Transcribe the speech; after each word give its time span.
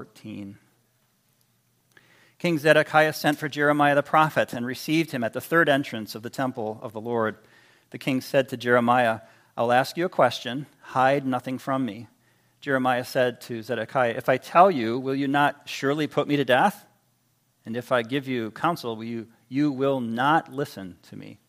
14. 0.00 0.56
King 2.38 2.58
Zedekiah 2.58 3.12
sent 3.12 3.36
for 3.36 3.50
Jeremiah 3.50 3.94
the 3.94 4.02
prophet 4.02 4.54
and 4.54 4.64
received 4.64 5.10
him 5.10 5.22
at 5.22 5.34
the 5.34 5.42
third 5.42 5.68
entrance 5.68 6.14
of 6.14 6.22
the 6.22 6.30
temple 6.30 6.80
of 6.80 6.94
the 6.94 7.02
Lord. 7.02 7.36
The 7.90 7.98
king 7.98 8.22
said 8.22 8.48
to 8.48 8.56
Jeremiah, 8.56 9.20
I'll 9.58 9.72
ask 9.72 9.98
you 9.98 10.06
a 10.06 10.08
question. 10.08 10.64
Hide 10.80 11.26
nothing 11.26 11.58
from 11.58 11.84
me. 11.84 12.06
Jeremiah 12.62 13.04
said 13.04 13.42
to 13.42 13.62
Zedekiah, 13.62 14.14
If 14.16 14.30
I 14.30 14.38
tell 14.38 14.70
you, 14.70 14.98
will 14.98 15.14
you 15.14 15.28
not 15.28 15.68
surely 15.68 16.06
put 16.06 16.26
me 16.26 16.36
to 16.36 16.46
death? 16.46 16.86
And 17.66 17.76
if 17.76 17.92
I 17.92 18.00
give 18.00 18.26
you 18.26 18.52
counsel, 18.52 18.96
will 18.96 19.04
you, 19.04 19.26
you 19.50 19.70
will 19.70 20.00
not 20.00 20.50
listen 20.50 20.96
to 21.10 21.16
me. 21.16 21.40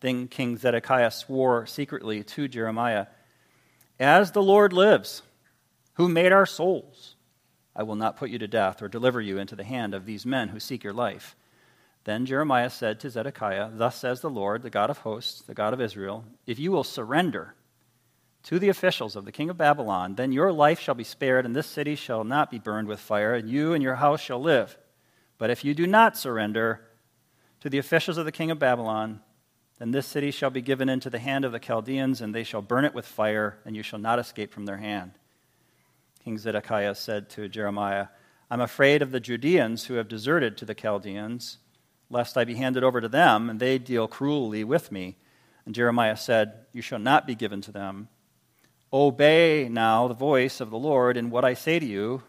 Then 0.00 0.26
King 0.26 0.56
Zedekiah 0.56 1.12
swore 1.12 1.66
secretly 1.66 2.24
to 2.24 2.48
Jeremiah, 2.48 3.06
As 4.00 4.32
the 4.32 4.42
Lord 4.42 4.72
lives, 4.72 5.22
who 5.94 6.08
made 6.08 6.32
our 6.32 6.46
souls, 6.46 7.11
I 7.74 7.82
will 7.82 7.96
not 7.96 8.16
put 8.16 8.30
you 8.30 8.38
to 8.38 8.48
death 8.48 8.82
or 8.82 8.88
deliver 8.88 9.20
you 9.20 9.38
into 9.38 9.56
the 9.56 9.64
hand 9.64 9.94
of 9.94 10.04
these 10.04 10.26
men 10.26 10.48
who 10.48 10.60
seek 10.60 10.84
your 10.84 10.92
life. 10.92 11.36
Then 12.04 12.26
Jeremiah 12.26 12.70
said 12.70 12.98
to 13.00 13.10
Zedekiah, 13.10 13.70
Thus 13.72 13.96
says 13.96 14.20
the 14.20 14.30
Lord, 14.30 14.62
the 14.62 14.70
God 14.70 14.90
of 14.90 14.98
hosts, 14.98 15.40
the 15.42 15.54
God 15.54 15.72
of 15.72 15.80
Israel, 15.80 16.24
if 16.46 16.58
you 16.58 16.72
will 16.72 16.84
surrender 16.84 17.54
to 18.44 18.58
the 18.58 18.68
officials 18.68 19.14
of 19.14 19.24
the 19.24 19.32
king 19.32 19.50
of 19.50 19.56
Babylon, 19.56 20.16
then 20.16 20.32
your 20.32 20.52
life 20.52 20.80
shall 20.80 20.96
be 20.96 21.04
spared, 21.04 21.46
and 21.46 21.54
this 21.54 21.66
city 21.66 21.94
shall 21.94 22.24
not 22.24 22.50
be 22.50 22.58
burned 22.58 22.88
with 22.88 22.98
fire, 22.98 23.34
and 23.34 23.48
you 23.48 23.72
and 23.72 23.82
your 23.82 23.94
house 23.96 24.20
shall 24.20 24.42
live. 24.42 24.76
But 25.38 25.50
if 25.50 25.64
you 25.64 25.74
do 25.74 25.86
not 25.86 26.16
surrender 26.16 26.80
to 27.60 27.70
the 27.70 27.78
officials 27.78 28.18
of 28.18 28.24
the 28.24 28.32
king 28.32 28.50
of 28.50 28.58
Babylon, 28.58 29.20
then 29.78 29.92
this 29.92 30.06
city 30.06 30.32
shall 30.32 30.50
be 30.50 30.60
given 30.60 30.88
into 30.88 31.08
the 31.08 31.20
hand 31.20 31.44
of 31.44 31.52
the 31.52 31.60
Chaldeans, 31.60 32.20
and 32.20 32.34
they 32.34 32.44
shall 32.44 32.62
burn 32.62 32.84
it 32.84 32.94
with 32.94 33.06
fire, 33.06 33.58
and 33.64 33.76
you 33.76 33.82
shall 33.84 34.00
not 34.00 34.18
escape 34.18 34.52
from 34.52 34.66
their 34.66 34.78
hand. 34.78 35.12
King 36.24 36.38
Zedekiah 36.38 36.94
said 36.94 37.28
to 37.30 37.48
Jeremiah, 37.48 38.06
I'm 38.48 38.60
afraid 38.60 39.02
of 39.02 39.10
the 39.10 39.18
Judeans 39.18 39.86
who 39.86 39.94
have 39.94 40.06
deserted 40.06 40.56
to 40.56 40.64
the 40.64 40.74
Chaldeans, 40.74 41.58
lest 42.10 42.38
I 42.38 42.44
be 42.44 42.54
handed 42.54 42.84
over 42.84 43.00
to 43.00 43.08
them, 43.08 43.50
and 43.50 43.58
they 43.58 43.78
deal 43.78 44.06
cruelly 44.06 44.62
with 44.62 44.92
me. 44.92 45.16
And 45.66 45.74
Jeremiah 45.74 46.16
said, 46.16 46.66
You 46.72 46.80
shall 46.80 47.00
not 47.00 47.26
be 47.26 47.34
given 47.34 47.60
to 47.62 47.72
them. 47.72 48.08
Obey 48.92 49.68
now 49.68 50.06
the 50.06 50.14
voice 50.14 50.60
of 50.60 50.70
the 50.70 50.78
Lord 50.78 51.16
in 51.16 51.30
what 51.30 51.44
I 51.44 51.54
say 51.54 51.80
to 51.80 51.86
you, 51.86 52.22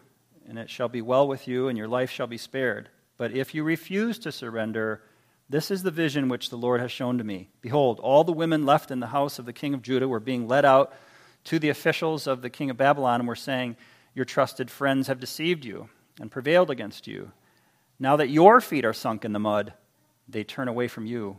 and 0.48 0.58
it 0.58 0.70
shall 0.70 0.88
be 0.88 1.02
well 1.02 1.28
with 1.28 1.46
you, 1.46 1.68
and 1.68 1.78
your 1.78 1.88
life 1.88 2.10
shall 2.10 2.26
be 2.26 2.38
spared. 2.38 2.88
But 3.16 3.30
if 3.30 3.54
you 3.54 3.62
refuse 3.62 4.18
to 4.20 4.32
surrender, 4.32 5.02
this 5.48 5.70
is 5.70 5.84
the 5.84 5.92
vision 5.92 6.28
which 6.28 6.50
the 6.50 6.56
Lord 6.56 6.80
has 6.80 6.90
shown 6.90 7.18
to 7.18 7.24
me. 7.24 7.50
Behold, 7.60 8.00
all 8.00 8.24
the 8.24 8.32
women 8.32 8.66
left 8.66 8.90
in 8.90 8.98
the 8.98 9.08
house 9.08 9.38
of 9.38 9.44
the 9.44 9.52
king 9.52 9.72
of 9.72 9.82
Judah 9.82 10.08
were 10.08 10.18
being 10.18 10.48
led 10.48 10.64
out 10.64 10.92
to 11.44 11.58
the 11.58 11.68
officials 11.68 12.26
of 12.26 12.42
the 12.42 12.50
king 12.50 12.70
of 12.70 12.76
Babylon 12.76 13.20
and 13.20 13.28
were 13.28 13.36
saying, 13.36 13.76
Your 14.14 14.24
trusted 14.24 14.70
friends 14.70 15.08
have 15.08 15.20
deceived 15.20 15.64
you 15.64 15.88
and 16.20 16.30
prevailed 16.30 16.70
against 16.70 17.06
you. 17.06 17.32
Now 17.98 18.16
that 18.16 18.30
your 18.30 18.60
feet 18.60 18.84
are 18.84 18.92
sunk 18.92 19.24
in 19.24 19.32
the 19.32 19.38
mud, 19.38 19.72
they 20.28 20.44
turn 20.44 20.68
away 20.68 20.88
from 20.88 21.06
you. 21.06 21.38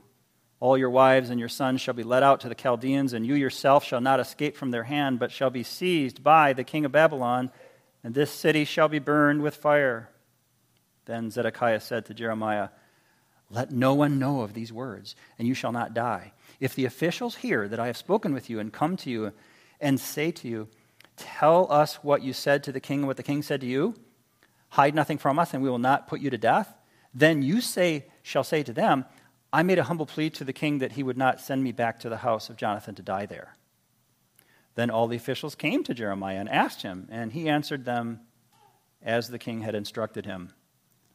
All 0.59 0.77
your 0.77 0.89
wives 0.89 1.29
and 1.29 1.39
your 1.39 1.49
sons 1.49 1.81
shall 1.81 1.93
be 1.93 2.03
led 2.03 2.23
out 2.23 2.39
to 2.41 2.49
the 2.49 2.55
Chaldeans, 2.55 3.13
and 3.13 3.25
you 3.25 3.35
yourself 3.35 3.83
shall 3.83 4.01
not 4.01 4.19
escape 4.19 4.55
from 4.55 4.71
their 4.71 4.83
hand, 4.83 5.19
but 5.19 5.31
shall 5.31 5.49
be 5.49 5.63
seized 5.63 6.23
by 6.23 6.53
the 6.53 6.63
king 6.63 6.85
of 6.85 6.91
Babylon, 6.91 7.51
and 8.03 8.13
this 8.13 8.31
city 8.31 8.63
shall 8.63 8.87
be 8.87 8.99
burned 8.99 9.41
with 9.41 9.55
fire. 9.55 10.09
Then 11.05 11.29
Zedekiah 11.29 11.81
said 11.81 12.05
to 12.05 12.13
Jeremiah, 12.13 12.69
Let 13.49 13.71
no 13.71 13.93
one 13.93 14.17
know 14.17 14.41
of 14.41 14.53
these 14.53 14.71
words, 14.71 15.15
and 15.37 15.47
you 15.47 15.53
shall 15.53 15.71
not 15.71 15.93
die. 15.93 16.31
If 16.59 16.73
the 16.73 16.85
officials 16.85 17.35
hear 17.35 17.67
that 17.67 17.79
I 17.79 17.87
have 17.87 17.97
spoken 17.97 18.33
with 18.33 18.49
you 18.49 18.59
and 18.59 18.71
come 18.71 18.95
to 18.97 19.09
you 19.09 19.33
and 19.85 19.99
say 19.99 20.31
to 20.31 20.47
you, 20.47 20.67
Tell 21.15 21.71
us 21.71 22.03
what 22.03 22.23
you 22.23 22.33
said 22.33 22.63
to 22.63 22.71
the 22.71 22.79
king 22.79 22.99
and 22.99 23.07
what 23.07 23.17
the 23.17 23.23
king 23.23 23.43
said 23.43 23.61
to 23.61 23.67
you. 23.67 23.93
Hide 24.69 24.95
nothing 24.95 25.19
from 25.19 25.37
us, 25.37 25.53
and 25.53 25.61
we 25.61 25.69
will 25.69 25.77
not 25.77 26.07
put 26.07 26.19
you 26.19 26.31
to 26.31 26.37
death. 26.37 26.75
Then 27.13 27.43
you 27.43 27.61
say, 27.61 28.07
shall 28.23 28.43
say 28.43 28.63
to 28.63 28.73
them, 28.73 29.05
I 29.53 29.61
made 29.63 29.79
a 29.79 29.83
humble 29.83 30.07
plea 30.07 30.31
to 30.31 30.43
the 30.43 30.51
king 30.51 30.79
that 30.79 30.93
he 30.93 31.03
would 31.03 31.17
not 31.17 31.39
send 31.39 31.63
me 31.63 31.71
back 31.71 31.99
to 31.99 32.09
the 32.09 32.17
house 32.17 32.49
of 32.49 32.57
Jonathan 32.57 32.95
to 32.95 33.03
die 33.03 33.27
there. 33.27 33.55
Then 34.73 34.89
all 34.89 35.07
the 35.07 35.15
officials 35.15 35.55
came 35.55 35.83
to 35.83 35.93
Jeremiah 35.93 36.39
and 36.39 36.49
asked 36.49 36.81
him, 36.81 37.07
and 37.11 37.31
he 37.31 37.47
answered 37.47 37.85
them 37.85 38.21
as 39.03 39.29
the 39.29 39.39
king 39.39 39.61
had 39.61 39.75
instructed 39.75 40.25
him. 40.25 40.51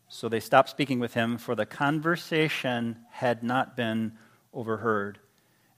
So 0.09 0.29
they 0.29 0.41
stopped 0.41 0.71
speaking 0.71 1.01
with 1.01 1.15
him, 1.15 1.37
for 1.39 1.55
the 1.57 1.67
conversation 1.67 3.01
had 3.11 3.43
not 3.43 3.77
been 3.77 4.13
overheard. 4.55 5.19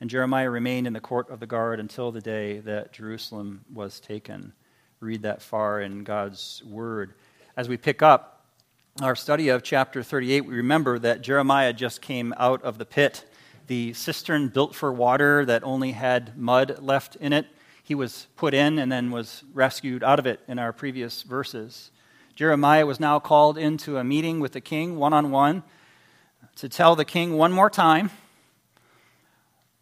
And 0.02 0.10
Jeremiah 0.10 0.50
remained 0.50 0.88
in 0.88 0.94
the 0.94 1.00
court 1.00 1.30
of 1.30 1.38
the 1.38 1.46
guard 1.46 1.78
until 1.78 2.10
the 2.10 2.20
day 2.20 2.58
that 2.58 2.92
Jerusalem 2.92 3.64
was 3.72 4.00
taken. 4.00 4.52
Read 4.98 5.22
that 5.22 5.40
far 5.40 5.80
in 5.80 6.02
God's 6.02 6.60
word. 6.66 7.14
As 7.56 7.68
we 7.68 7.76
pick 7.76 8.02
up 8.02 8.44
our 9.00 9.14
study 9.14 9.48
of 9.48 9.62
chapter 9.62 10.02
38, 10.02 10.40
we 10.40 10.56
remember 10.56 10.98
that 10.98 11.22
Jeremiah 11.22 11.72
just 11.72 12.02
came 12.02 12.34
out 12.36 12.60
of 12.64 12.78
the 12.78 12.84
pit, 12.84 13.24
the 13.68 13.92
cistern 13.92 14.48
built 14.48 14.74
for 14.74 14.92
water 14.92 15.44
that 15.44 15.62
only 15.62 15.92
had 15.92 16.36
mud 16.36 16.80
left 16.80 17.14
in 17.20 17.32
it. 17.32 17.46
He 17.84 17.94
was 17.94 18.26
put 18.34 18.54
in 18.54 18.80
and 18.80 18.90
then 18.90 19.12
was 19.12 19.44
rescued 19.54 20.02
out 20.02 20.18
of 20.18 20.26
it 20.26 20.40
in 20.48 20.58
our 20.58 20.72
previous 20.72 21.22
verses. 21.22 21.92
Jeremiah 22.34 22.86
was 22.86 22.98
now 22.98 23.20
called 23.20 23.56
into 23.56 23.98
a 23.98 24.02
meeting 24.02 24.40
with 24.40 24.50
the 24.50 24.60
king 24.60 24.96
one 24.96 25.12
on 25.12 25.30
one 25.30 25.62
to 26.56 26.68
tell 26.68 26.96
the 26.96 27.04
king 27.04 27.34
one 27.34 27.52
more 27.52 27.70
time 27.70 28.10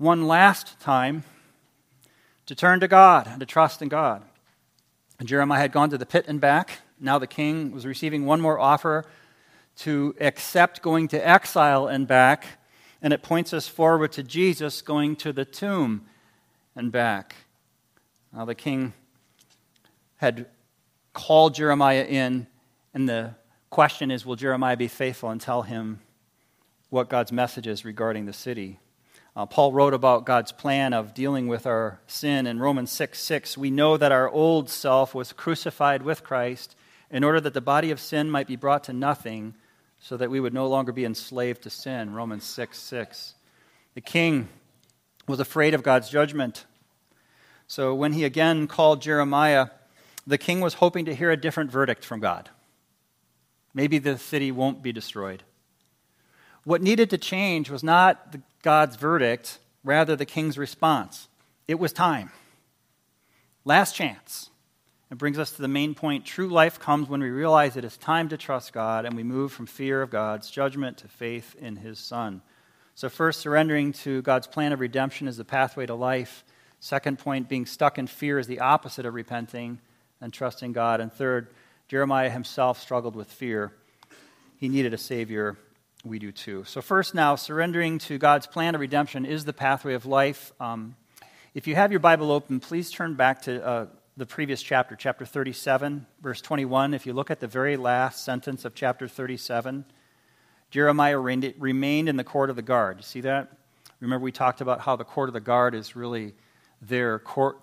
one 0.00 0.26
last 0.26 0.80
time 0.80 1.22
to 2.46 2.54
turn 2.54 2.80
to 2.80 2.88
God 2.88 3.26
and 3.26 3.38
to 3.40 3.44
trust 3.44 3.82
in 3.82 3.88
God. 3.90 4.22
And 5.18 5.28
Jeremiah 5.28 5.60
had 5.60 5.72
gone 5.72 5.90
to 5.90 5.98
the 5.98 6.06
pit 6.06 6.24
and 6.26 6.40
back. 6.40 6.78
Now 6.98 7.18
the 7.18 7.26
king 7.26 7.70
was 7.70 7.84
receiving 7.84 8.24
one 8.24 8.40
more 8.40 8.58
offer 8.58 9.04
to 9.80 10.14
accept 10.18 10.80
going 10.80 11.08
to 11.08 11.28
exile 11.28 11.86
and 11.86 12.08
back. 12.08 12.46
And 13.02 13.12
it 13.12 13.22
points 13.22 13.52
us 13.52 13.68
forward 13.68 14.12
to 14.12 14.22
Jesus 14.22 14.80
going 14.80 15.16
to 15.16 15.34
the 15.34 15.44
tomb 15.44 16.06
and 16.74 16.90
back. 16.90 17.34
Now 18.32 18.46
the 18.46 18.54
king 18.54 18.94
had 20.16 20.46
called 21.12 21.54
Jeremiah 21.54 22.06
in, 22.08 22.46
and 22.94 23.06
the 23.06 23.34
question 23.68 24.10
is 24.10 24.24
will 24.24 24.36
Jeremiah 24.36 24.78
be 24.78 24.88
faithful 24.88 25.28
and 25.28 25.42
tell 25.42 25.60
him 25.60 26.00
what 26.88 27.10
God's 27.10 27.32
message 27.32 27.66
is 27.66 27.84
regarding 27.84 28.24
the 28.24 28.32
city? 28.32 28.78
Uh, 29.36 29.46
Paul 29.46 29.72
wrote 29.72 29.94
about 29.94 30.26
God's 30.26 30.50
plan 30.50 30.92
of 30.92 31.14
dealing 31.14 31.46
with 31.46 31.66
our 31.66 32.00
sin 32.06 32.46
in 32.46 32.58
Romans 32.58 32.90
6 32.90 33.18
6. 33.18 33.56
We 33.56 33.70
know 33.70 33.96
that 33.96 34.12
our 34.12 34.28
old 34.28 34.68
self 34.68 35.14
was 35.14 35.32
crucified 35.32 36.02
with 36.02 36.24
Christ 36.24 36.74
in 37.10 37.24
order 37.24 37.40
that 37.40 37.54
the 37.54 37.60
body 37.60 37.90
of 37.90 38.00
sin 38.00 38.30
might 38.30 38.46
be 38.46 38.56
brought 38.56 38.84
to 38.84 38.92
nothing, 38.92 39.54
so 39.98 40.16
that 40.16 40.30
we 40.30 40.40
would 40.40 40.54
no 40.54 40.66
longer 40.66 40.92
be 40.92 41.04
enslaved 41.04 41.62
to 41.62 41.70
sin. 41.70 42.12
Romans 42.12 42.44
6 42.44 42.78
6. 42.78 43.34
The 43.94 44.00
king 44.00 44.48
was 45.26 45.40
afraid 45.40 45.74
of 45.74 45.82
God's 45.82 46.08
judgment. 46.08 46.66
So 47.66 47.94
when 47.94 48.12
he 48.12 48.24
again 48.24 48.66
called 48.66 49.00
Jeremiah, 49.00 49.68
the 50.26 50.38
king 50.38 50.60
was 50.60 50.74
hoping 50.74 51.04
to 51.04 51.14
hear 51.14 51.30
a 51.30 51.36
different 51.36 51.70
verdict 51.70 52.04
from 52.04 52.20
God. 52.20 52.50
Maybe 53.72 53.98
the 53.98 54.18
city 54.18 54.50
won't 54.50 54.82
be 54.82 54.92
destroyed. 54.92 55.44
What 56.64 56.82
needed 56.82 57.10
to 57.10 57.18
change 57.18 57.70
was 57.70 57.82
not 57.82 58.36
God's 58.62 58.96
verdict, 58.96 59.58
rather, 59.82 60.14
the 60.14 60.26
king's 60.26 60.58
response. 60.58 61.28
It 61.66 61.78
was 61.78 61.92
time. 61.92 62.30
Last 63.64 63.94
chance. 63.94 64.50
It 65.10 65.18
brings 65.18 65.38
us 65.38 65.52
to 65.52 65.62
the 65.62 65.68
main 65.68 65.94
point. 65.94 66.24
True 66.24 66.48
life 66.48 66.78
comes 66.78 67.08
when 67.08 67.20
we 67.20 67.30
realize 67.30 67.76
it 67.76 67.84
is 67.84 67.96
time 67.96 68.28
to 68.28 68.36
trust 68.36 68.72
God 68.72 69.04
and 69.04 69.16
we 69.16 69.22
move 69.22 69.52
from 69.52 69.66
fear 69.66 70.02
of 70.02 70.10
God's 70.10 70.50
judgment 70.50 70.98
to 70.98 71.08
faith 71.08 71.56
in 71.58 71.76
His 71.76 71.98
Son. 71.98 72.42
So, 72.94 73.08
first, 73.08 73.40
surrendering 73.40 73.92
to 73.94 74.22
God's 74.22 74.46
plan 74.46 74.72
of 74.72 74.80
redemption 74.80 75.26
is 75.26 75.36
the 75.36 75.44
pathway 75.44 75.86
to 75.86 75.94
life. 75.94 76.44
Second 76.80 77.18
point, 77.18 77.48
being 77.48 77.66
stuck 77.66 77.98
in 77.98 78.06
fear 78.06 78.38
is 78.38 78.46
the 78.46 78.60
opposite 78.60 79.06
of 79.06 79.14
repenting 79.14 79.80
and 80.20 80.32
trusting 80.32 80.72
God. 80.72 81.00
And 81.00 81.12
third, 81.12 81.48
Jeremiah 81.88 82.30
himself 82.30 82.80
struggled 82.80 83.16
with 83.16 83.32
fear. 83.32 83.72
He 84.58 84.68
needed 84.68 84.94
a 84.94 84.98
Savior 84.98 85.56
we 86.04 86.18
do 86.18 86.32
too. 86.32 86.64
So, 86.64 86.80
first, 86.80 87.14
now, 87.14 87.36
surrendering 87.36 87.98
to 88.00 88.16
God's 88.16 88.46
plan 88.46 88.74
of 88.74 88.80
redemption 88.80 89.26
is 89.26 89.44
the 89.44 89.52
pathway 89.52 89.94
of 89.94 90.06
life. 90.06 90.52
Um, 90.58 90.96
if 91.54 91.66
you 91.66 91.74
have 91.74 91.90
your 91.90 92.00
Bible 92.00 92.32
open, 92.32 92.60
please 92.60 92.90
turn 92.90 93.14
back 93.14 93.42
to 93.42 93.64
uh, 93.64 93.86
the 94.16 94.24
previous 94.24 94.62
chapter, 94.62 94.96
chapter 94.96 95.26
37, 95.26 96.06
verse 96.22 96.40
21. 96.40 96.94
If 96.94 97.06
you 97.06 97.12
look 97.12 97.30
at 97.30 97.40
the 97.40 97.46
very 97.46 97.76
last 97.76 98.24
sentence 98.24 98.64
of 98.64 98.74
chapter 98.74 99.08
37, 99.08 99.84
Jeremiah 100.70 101.18
remained 101.18 102.08
in 102.08 102.16
the 102.16 102.24
court 102.24 102.48
of 102.48 102.56
the 102.56 102.62
guard. 102.62 102.98
You 102.98 103.02
see 103.02 103.20
that? 103.22 103.50
Remember, 104.00 104.24
we 104.24 104.32
talked 104.32 104.62
about 104.62 104.80
how 104.80 104.96
the 104.96 105.04
court 105.04 105.28
of 105.28 105.34
the 105.34 105.40
guard 105.40 105.74
is 105.74 105.96
really 105.96 106.34
their 106.80 107.18
court, 107.18 107.58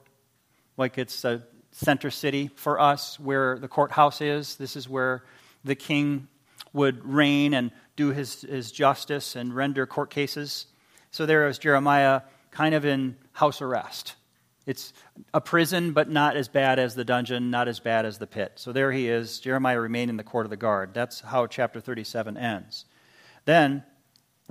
like 0.78 0.98
it's 1.00 1.26
a 1.26 1.42
center 1.72 2.12
city 2.12 2.52
for 2.56 2.80
us, 2.80 3.20
where 3.20 3.58
the 3.58 3.68
courthouse 3.68 4.22
is. 4.22 4.58
This 4.58 4.76
is 4.76 4.88
where 4.88 5.24
the 5.64 5.76
king 5.76 6.28
would 6.74 7.04
reign 7.04 7.54
and 7.54 7.72
do 7.98 8.12
his, 8.12 8.44
his 8.44 8.72
justice 8.72 9.36
and 9.36 9.54
render 9.54 9.86
court 9.86 10.10
cases. 10.10 10.68
So 11.12 11.26
there 11.26 11.48
is 11.48 11.58
Jeremiah 11.58 12.22
kind 12.52 12.74
of 12.74 12.86
in 12.86 13.18
house 13.34 13.62
arrest. 13.62 14.16
It's 14.66 14.94
a 15.34 15.42
prison, 15.42 15.94
but 15.94 16.10
not 16.10 16.36
as 16.36 16.48
bad 16.48 16.78
as 16.78 16.96
the 16.96 17.06
dungeon, 17.06 17.50
not 17.50 17.68
as 17.68 17.80
bad 17.80 18.06
as 18.06 18.18
the 18.18 18.28
pit. 18.28 18.54
So 18.56 18.72
there 18.72 18.92
he 18.92 19.10
is. 19.10 19.40
Jeremiah 19.40 19.80
remained 19.80 20.10
in 20.10 20.18
the 20.18 20.24
court 20.24 20.46
of 20.46 20.50
the 20.50 20.58
guard. 20.58 20.94
That's 20.94 21.22
how 21.22 21.48
chapter 21.48 21.80
37 21.80 22.38
ends. 22.38 22.86
Then 23.46 23.84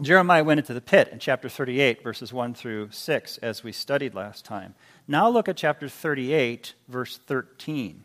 Jeremiah 0.00 0.44
went 0.44 0.60
into 0.60 0.74
the 0.74 0.80
pit 0.80 1.08
in 1.12 1.18
chapter 1.18 1.48
38, 1.48 2.02
verses 2.02 2.32
1 2.32 2.54
through 2.54 2.90
6, 2.90 3.38
as 3.38 3.62
we 3.62 3.72
studied 3.72 4.14
last 4.14 4.44
time. 4.44 4.74
Now 5.06 5.28
look 5.28 5.48
at 5.48 5.56
chapter 5.56 5.88
38, 5.88 6.74
verse 6.88 7.18
13. 7.18 8.04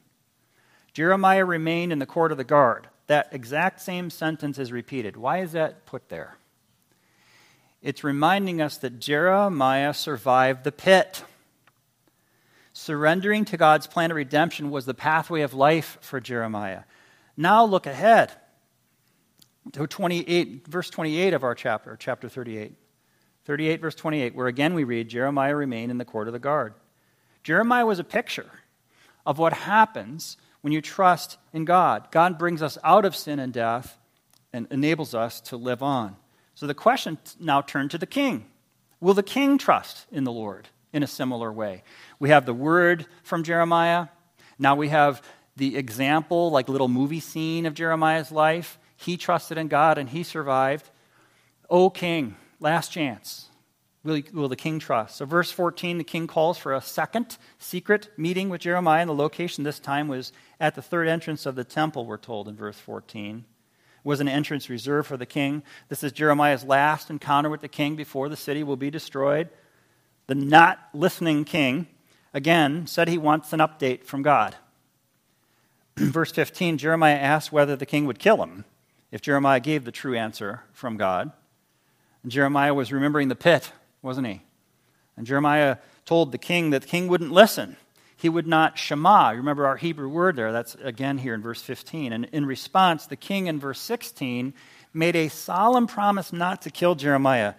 Jeremiah 0.93 1.45
remained 1.45 1.93
in 1.93 1.99
the 1.99 2.05
court 2.05 2.31
of 2.31 2.37
the 2.37 2.43
guard. 2.43 2.87
That 3.07 3.29
exact 3.31 3.81
same 3.81 4.09
sentence 4.09 4.57
is 4.57 4.71
repeated. 4.71 5.17
Why 5.17 5.39
is 5.39 5.51
that 5.53 5.85
put 5.85 6.09
there? 6.09 6.37
It's 7.81 8.03
reminding 8.03 8.61
us 8.61 8.77
that 8.77 8.99
Jeremiah 8.99 9.93
survived 9.93 10.63
the 10.63 10.71
pit. 10.71 11.23
Surrendering 12.73 13.43
to 13.45 13.57
God's 13.57 13.87
plan 13.87 14.11
of 14.11 14.17
redemption 14.17 14.69
was 14.69 14.85
the 14.85 14.93
pathway 14.93 15.41
of 15.41 15.53
life 15.53 15.97
for 16.01 16.19
Jeremiah. 16.19 16.83
Now 17.35 17.65
look 17.65 17.87
ahead 17.87 18.31
to 19.73 19.87
28, 19.87 20.67
verse 20.67 20.89
28 20.89 21.33
of 21.33 21.43
our 21.43 21.55
chapter, 21.55 21.97
chapter 21.99 22.29
38. 22.29 22.75
38, 23.45 23.81
verse 23.81 23.95
28, 23.95 24.35
where 24.35 24.47
again 24.47 24.73
we 24.73 24.83
read, 24.83 25.09
Jeremiah 25.09 25.55
remained 25.55 25.91
in 25.91 25.97
the 25.97 26.05
court 26.05 26.27
of 26.27 26.33
the 26.33 26.39
guard. 26.39 26.73
Jeremiah 27.43 27.85
was 27.85 27.99
a 27.99 28.03
picture 28.03 28.49
of 29.25 29.39
what 29.39 29.53
happens 29.53 30.37
when 30.61 30.73
you 30.73 30.81
trust 30.81 31.37
in 31.53 31.65
God. 31.65 32.07
God 32.11 32.37
brings 32.37 32.61
us 32.61 32.77
out 32.83 33.05
of 33.05 33.15
sin 33.15 33.39
and 33.39 33.51
death 33.51 33.97
and 34.53 34.67
enables 34.71 35.13
us 35.13 35.41
to 35.41 35.57
live 35.57 35.83
on. 35.83 36.15
So 36.55 36.67
the 36.67 36.73
question 36.73 37.17
now 37.39 37.61
turned 37.61 37.91
to 37.91 37.97
the 37.97 38.05
king. 38.05 38.45
Will 38.99 39.13
the 39.13 39.23
king 39.23 39.57
trust 39.57 40.05
in 40.11 40.23
the 40.23 40.31
Lord 40.31 40.67
in 40.93 41.03
a 41.03 41.07
similar 41.07 41.51
way? 41.51 41.83
We 42.19 42.29
have 42.29 42.45
the 42.45 42.53
word 42.53 43.07
from 43.23 43.43
Jeremiah. 43.43 44.07
Now 44.59 44.75
we 44.75 44.89
have 44.89 45.21
the 45.55 45.75
example, 45.77 46.51
like 46.51 46.69
little 46.69 46.87
movie 46.87 47.19
scene 47.19 47.65
of 47.65 47.73
Jeremiah's 47.73 48.31
life. 48.31 48.77
He 48.95 49.17
trusted 49.17 49.57
in 49.57 49.67
God 49.67 49.97
and 49.97 50.09
he 50.09 50.23
survived. 50.23 50.89
O 51.69 51.89
king, 51.89 52.35
last 52.59 52.91
chance. 52.91 53.47
Will, 54.03 54.21
will, 54.33 54.49
the 54.49 54.55
king 54.55 54.79
trust? 54.79 55.17
So, 55.17 55.25
verse 55.25 55.51
14, 55.51 55.99
the 55.99 56.03
king 56.03 56.25
calls 56.25 56.57
for 56.57 56.73
a 56.73 56.81
second 56.81 57.37
secret 57.59 58.09
meeting 58.17 58.49
with 58.49 58.61
Jeremiah, 58.61 59.01
and 59.01 59.09
the 59.09 59.13
location 59.13 59.63
this 59.63 59.79
time 59.79 60.07
was 60.07 60.33
at 60.59 60.73
the 60.73 60.81
third 60.81 61.07
entrance 61.07 61.45
of 61.45 61.55
the 61.55 61.63
temple, 61.63 62.05
we're 62.05 62.17
told 62.17 62.47
in 62.47 62.55
verse 62.55 62.79
14 62.79 63.45
was 64.03 64.19
an 64.19 64.27
entrance 64.27 64.69
reserved 64.69 65.07
for 65.07 65.17
the 65.17 65.25
king. 65.25 65.63
This 65.89 66.03
is 66.03 66.11
Jeremiah's 66.11 66.63
last 66.63 67.09
encounter 67.09 67.49
with 67.49 67.61
the 67.61 67.67
king 67.67 67.95
before 67.95 68.29
the 68.29 68.37
city 68.37 68.63
will 68.63 68.77
be 68.77 68.89
destroyed. 68.89 69.49
The 70.27 70.35
not 70.35 70.79
listening 70.93 71.45
king, 71.45 71.87
again, 72.33 72.87
said 72.87 73.07
he 73.07 73.17
wants 73.17 73.53
an 73.53 73.59
update 73.59 74.05
from 74.05 74.21
God. 74.21 74.55
Verse 75.97 76.31
15 76.31 76.77
Jeremiah 76.77 77.15
asked 77.15 77.51
whether 77.51 77.75
the 77.75 77.85
king 77.85 78.05
would 78.05 78.19
kill 78.19 78.41
him 78.41 78.65
if 79.11 79.21
Jeremiah 79.21 79.59
gave 79.59 79.85
the 79.85 79.91
true 79.91 80.15
answer 80.15 80.63
from 80.71 80.97
God. 80.97 81.31
And 82.23 82.31
Jeremiah 82.31 82.73
was 82.73 82.93
remembering 82.93 83.27
the 83.27 83.35
pit, 83.35 83.71
wasn't 84.01 84.27
he? 84.27 84.41
And 85.17 85.25
Jeremiah 85.25 85.77
told 86.05 86.31
the 86.31 86.37
king 86.37 86.71
that 86.71 86.83
the 86.83 86.87
king 86.87 87.07
wouldn't 87.07 87.31
listen 87.31 87.77
he 88.21 88.29
would 88.29 88.45
not 88.45 88.77
shema. 88.77 89.31
You 89.31 89.37
remember 89.37 89.65
our 89.65 89.77
Hebrew 89.77 90.07
word 90.07 90.35
there. 90.35 90.51
That's 90.51 90.75
again 90.75 91.17
here 91.17 91.33
in 91.33 91.41
verse 91.41 91.59
15. 91.63 92.13
And 92.13 92.25
in 92.25 92.45
response, 92.45 93.07
the 93.07 93.15
king 93.15 93.47
in 93.47 93.59
verse 93.59 93.79
16 93.79 94.53
made 94.93 95.15
a 95.15 95.27
solemn 95.27 95.87
promise 95.87 96.31
not 96.31 96.61
to 96.61 96.69
kill 96.69 96.93
Jeremiah. 96.93 97.55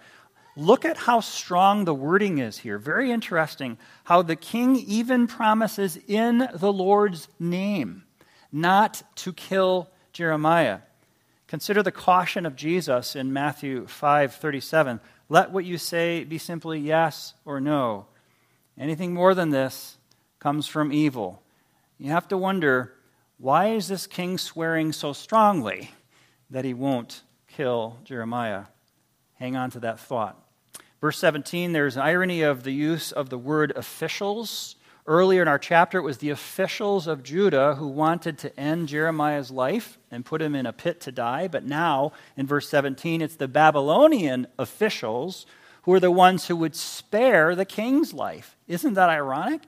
Look 0.55 0.85
at 0.85 0.95
how 0.95 1.19
strong 1.19 1.83
the 1.83 1.93
wording 1.93 2.37
is 2.37 2.59
here. 2.59 2.77
Very 2.77 3.11
interesting 3.11 3.77
how 4.05 4.21
the 4.21 4.37
king 4.37 4.77
even 4.77 5.27
promises 5.27 5.99
in 6.07 6.47
the 6.53 6.71
Lord's 6.71 7.27
name 7.39 8.05
not 8.49 9.03
to 9.15 9.33
kill 9.33 9.89
Jeremiah. 10.13 10.79
Consider 11.47 11.83
the 11.83 11.91
caution 11.91 12.45
of 12.45 12.55
Jesus 12.55 13.17
in 13.17 13.33
Matthew 13.33 13.85
5:37. 13.85 15.01
Let 15.29 15.51
what 15.51 15.65
you 15.65 15.77
say 15.77 16.23
be 16.23 16.37
simply 16.37 16.79
yes 16.79 17.33
or 17.45 17.59
no. 17.59 18.07
Anything 18.77 19.13
more 19.13 19.33
than 19.33 19.49
this 19.49 19.97
comes 20.39 20.67
from 20.67 20.91
evil. 20.91 21.41
You 21.97 22.11
have 22.11 22.27
to 22.29 22.37
wonder 22.37 22.93
why 23.37 23.69
is 23.69 23.87
this 23.87 24.07
king 24.07 24.37
swearing 24.37 24.91
so 24.91 25.13
strongly 25.13 25.91
that 26.49 26.65
he 26.65 26.73
won't 26.73 27.23
kill 27.47 27.97
Jeremiah? 28.03 28.65
Hang 29.35 29.55
on 29.55 29.71
to 29.71 29.79
that 29.81 29.99
thought. 29.99 30.39
Verse 31.01 31.17
17, 31.19 31.73
there's 31.73 31.97
irony 31.97 32.41
of 32.41 32.63
the 32.63 32.71
use 32.71 33.11
of 33.11 33.29
the 33.29 33.37
word 33.37 33.73
officials. 33.75 34.75
Earlier 35.05 35.41
in 35.41 35.49
our 35.49 35.59
chapter, 35.59 35.97
it 35.97 36.03
was 36.03 36.19
the 36.19 36.29
officials 36.29 37.07
of 37.07 37.23
Judah 37.23 37.75
who 37.75 37.87
wanted 37.87 38.37
to 38.39 38.57
end 38.57 38.87
Jeremiah's 38.87 39.51
life 39.51 39.97
and 40.09 40.25
put 40.25 40.41
him 40.41 40.55
in 40.55 40.65
a 40.65 40.71
pit 40.71 41.01
to 41.01 41.11
die. 41.11 41.49
But 41.49 41.65
now, 41.65 42.13
in 42.37 42.47
verse 42.47 42.69
17, 42.69 43.21
it's 43.21 43.35
the 43.35 43.49
Babylonian 43.49 44.47
officials 44.57 45.45
who 45.81 45.93
are 45.93 45.99
the 45.99 46.09
ones 46.09 46.47
who 46.47 46.55
would 46.55 46.75
spare 46.75 47.53
the 47.53 47.65
king's 47.65 48.13
life. 48.13 48.55
Isn't 48.67 48.93
that 48.93 49.09
ironic? 49.09 49.63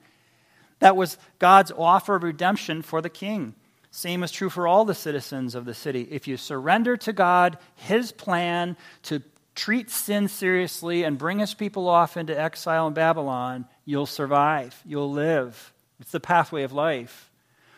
That 0.78 0.96
was 0.96 1.18
God's 1.38 1.72
offer 1.76 2.14
of 2.14 2.22
redemption 2.22 2.80
for 2.80 3.02
the 3.02 3.10
king. 3.10 3.54
Same 3.90 4.22
is 4.22 4.32
true 4.32 4.50
for 4.50 4.66
all 4.66 4.86
the 4.86 4.94
citizens 4.94 5.54
of 5.54 5.66
the 5.66 5.74
city. 5.74 6.08
If 6.10 6.26
you 6.26 6.38
surrender 6.38 6.96
to 6.98 7.12
God, 7.12 7.58
his 7.74 8.10
plan 8.10 8.76
to 9.04 9.22
treat 9.54 9.90
sin 9.90 10.28
seriously 10.28 11.02
and 11.02 11.18
bring 11.18 11.38
his 11.38 11.54
people 11.54 11.88
off 11.88 12.16
into 12.16 12.38
exile 12.38 12.86
in 12.86 12.94
Babylon, 12.94 13.66
you'll 13.86 14.04
survive. 14.04 14.78
You'll 14.84 15.10
live. 15.10 15.72
It's 15.98 16.12
the 16.12 16.20
pathway 16.20 16.64
of 16.64 16.72
life. 16.72 17.30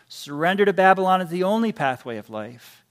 Surrender 0.08 0.64
to 0.64 0.72
Babylon 0.72 1.20
is 1.20 1.28
the 1.28 1.44
only 1.44 1.70
pathway 1.70 2.16
of 2.16 2.31
life. 2.31 2.84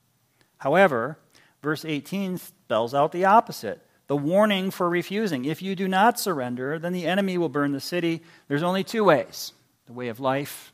However, 0.59 1.17
verse 1.61 1.83
18 1.83 2.37
spells 2.37 2.93
out 2.93 3.11
the 3.11 3.25
opposite 3.25 3.83
the 4.07 4.15
warning 4.15 4.71
for 4.71 4.89
refusing. 4.89 5.45
If 5.45 5.61
you 5.61 5.75
do 5.75 5.87
not 5.87 6.19
surrender, 6.19 6.79
then 6.79 6.93
the 6.93 7.05
enemy 7.05 7.37
will 7.37 7.49
burn 7.49 7.73
the 7.73 7.81
city. 7.81 8.21
There's 8.47 8.63
only 8.63 8.83
two 8.83 9.03
ways 9.03 9.51
the 9.85 9.93
way 9.93 10.07
of 10.07 10.19
life 10.19 10.73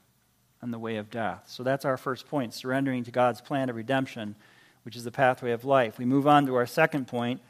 and 0.61 0.71
the 0.71 0.79
way 0.79 0.97
of 0.97 1.09
death. 1.09 1.43
So 1.47 1.63
that's 1.63 1.85
our 1.85 1.97
first 1.97 2.27
point 2.27 2.53
surrendering 2.53 3.03
to 3.03 3.11
God's 3.11 3.41
plan 3.41 3.69
of 3.69 3.75
redemption, 3.75 4.35
which 4.85 4.95
is 4.95 5.03
the 5.03 5.11
pathway 5.11 5.51
of 5.51 5.65
life. 5.65 5.97
We 5.97 6.05
move 6.05 6.27
on 6.27 6.45
to 6.45 6.55
our 6.55 6.65
second 6.65 7.07
point, 7.07 7.41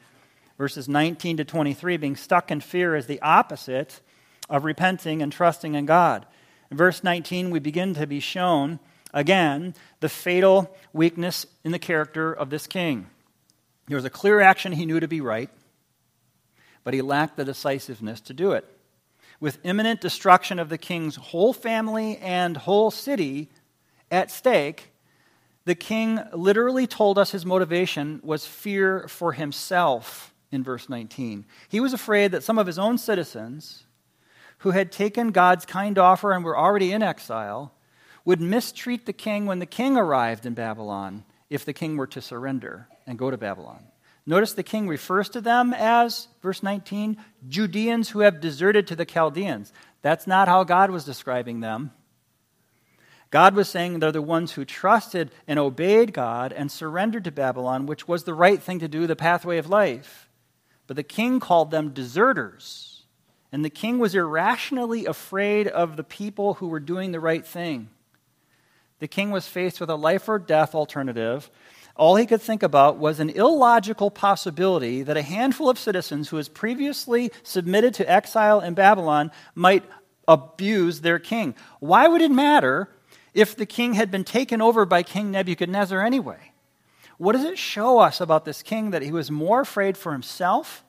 verses 0.56 0.88
19 0.88 1.38
to 1.38 1.44
23. 1.44 1.96
Being 1.98 2.16
stuck 2.16 2.50
in 2.50 2.60
fear 2.60 2.96
is 2.96 3.06
the 3.06 3.20
opposite 3.20 4.00
of 4.48 4.64
repenting 4.64 5.22
and 5.22 5.32
trusting 5.32 5.74
in 5.74 5.86
God. 5.86 6.26
In 6.70 6.76
verse 6.76 7.04
19, 7.04 7.50
we 7.50 7.58
begin 7.58 7.94
to 7.94 8.06
be 8.06 8.20
shown 8.20 8.78
again 9.12 9.74
the 10.00 10.08
fatal 10.08 10.74
weakness 10.92 11.46
in 11.62 11.72
the 11.72 11.78
character 11.78 12.32
of 12.32 12.50
this 12.50 12.66
king. 12.66 13.06
There 13.86 13.96
was 13.96 14.04
a 14.04 14.10
clear 14.10 14.40
action 14.40 14.72
he 14.72 14.86
knew 14.86 15.00
to 15.00 15.08
be 15.08 15.20
right, 15.20 15.50
but 16.82 16.94
he 16.94 17.02
lacked 17.02 17.36
the 17.36 17.44
decisiveness 17.44 18.20
to 18.22 18.34
do 18.34 18.52
it 18.52 18.68
with 19.40 19.58
imminent 19.62 20.00
destruction 20.00 20.58
of 20.58 20.70
the 20.70 20.78
king's 20.78 21.16
whole 21.16 21.52
family 21.52 22.16
and 22.18 22.56
whole 22.56 22.90
city 22.90 23.50
at 24.10 24.30
stake, 24.30 24.90
the 25.66 25.74
king 25.74 26.18
literally 26.32 26.86
told 26.86 27.18
us 27.18 27.30
his 27.30 27.44
motivation 27.44 28.20
was 28.22 28.46
fear 28.46 29.06
for 29.08 29.32
himself 29.32 30.32
in 30.50 30.62
verse 30.62 30.88
19. 30.88 31.44
He 31.68 31.80
was 31.80 31.92
afraid 31.92 32.32
that 32.32 32.42
some 32.42 32.58
of 32.58 32.66
his 32.66 32.78
own 32.78 32.98
citizens, 32.98 33.83
who 34.58 34.70
had 34.70 34.92
taken 34.92 35.30
God's 35.30 35.66
kind 35.66 35.98
offer 35.98 36.32
and 36.32 36.44
were 36.44 36.58
already 36.58 36.92
in 36.92 37.02
exile, 37.02 37.72
would 38.24 38.40
mistreat 38.40 39.06
the 39.06 39.12
king 39.12 39.46
when 39.46 39.58
the 39.58 39.66
king 39.66 39.96
arrived 39.96 40.46
in 40.46 40.54
Babylon 40.54 41.24
if 41.50 41.64
the 41.64 41.72
king 41.72 41.96
were 41.96 42.06
to 42.06 42.20
surrender 42.20 42.88
and 43.06 43.18
go 43.18 43.30
to 43.30 43.36
Babylon. 43.36 43.84
Notice 44.26 44.54
the 44.54 44.62
king 44.62 44.88
refers 44.88 45.28
to 45.30 45.40
them 45.40 45.74
as, 45.74 46.28
verse 46.40 46.62
19, 46.62 47.18
Judeans 47.46 48.10
who 48.10 48.20
have 48.20 48.40
deserted 48.40 48.86
to 48.86 48.96
the 48.96 49.04
Chaldeans. 49.04 49.72
That's 50.00 50.26
not 50.26 50.48
how 50.48 50.64
God 50.64 50.90
was 50.90 51.04
describing 51.04 51.60
them. 51.60 51.92
God 53.30 53.54
was 53.54 53.68
saying 53.68 53.98
they're 53.98 54.12
the 54.12 54.22
ones 54.22 54.52
who 54.52 54.64
trusted 54.64 55.30
and 55.46 55.58
obeyed 55.58 56.12
God 56.12 56.52
and 56.52 56.70
surrendered 56.70 57.24
to 57.24 57.32
Babylon, 57.32 57.84
which 57.84 58.06
was 58.06 58.24
the 58.24 58.32
right 58.32 58.62
thing 58.62 58.78
to 58.78 58.88
do, 58.88 59.06
the 59.06 59.16
pathway 59.16 59.58
of 59.58 59.68
life. 59.68 60.30
But 60.86 60.96
the 60.96 61.02
king 61.02 61.40
called 61.40 61.70
them 61.70 61.90
deserters. 61.90 62.93
And 63.54 63.64
the 63.64 63.70
king 63.70 64.00
was 64.00 64.16
irrationally 64.16 65.06
afraid 65.06 65.68
of 65.68 65.96
the 65.96 66.02
people 66.02 66.54
who 66.54 66.66
were 66.66 66.80
doing 66.80 67.12
the 67.12 67.20
right 67.20 67.46
thing. 67.46 67.88
The 68.98 69.06
king 69.06 69.30
was 69.30 69.46
faced 69.46 69.78
with 69.78 69.88
a 69.88 69.94
life 69.94 70.28
or 70.28 70.40
death 70.40 70.74
alternative 70.74 71.50
all 71.96 72.16
he 72.16 72.26
could 72.26 72.42
think 72.42 72.62
about 72.62 72.98
was 72.98 73.20
an 73.20 73.30
illogical 73.30 74.10
possibility 74.10 75.02
that 75.02 75.16
a 75.16 75.22
handful 75.22 75.70
of 75.70 75.78
citizens 75.78 76.28
who 76.28 76.36
was 76.36 76.48
previously 76.48 77.30
submitted 77.44 77.94
to 77.94 78.10
exile 78.10 78.60
in 78.60 78.74
Babylon 78.74 79.30
might 79.54 79.84
abuse 80.26 81.00
their 81.00 81.20
king. 81.20 81.54
Why 81.78 82.08
would 82.08 82.20
it 82.20 82.32
matter 82.32 82.88
if 83.32 83.54
the 83.54 83.66
king 83.66 83.94
had 83.94 84.10
been 84.10 84.24
taken 84.24 84.60
over 84.60 84.84
by 84.84 85.02
King 85.02 85.30
Nebuchadnezzar 85.30 86.04
anyway? 86.04 86.52
What 87.16 87.32
does 87.32 87.44
it 87.44 87.58
show 87.58 88.00
us 88.00 88.20
about 88.20 88.44
this 88.44 88.62
king 88.62 88.90
that 88.90 89.02
he 89.02 89.12
was 89.12 89.30
more 89.30 89.60
afraid 89.60 89.96
for 89.96 90.10
himself, 90.12 90.82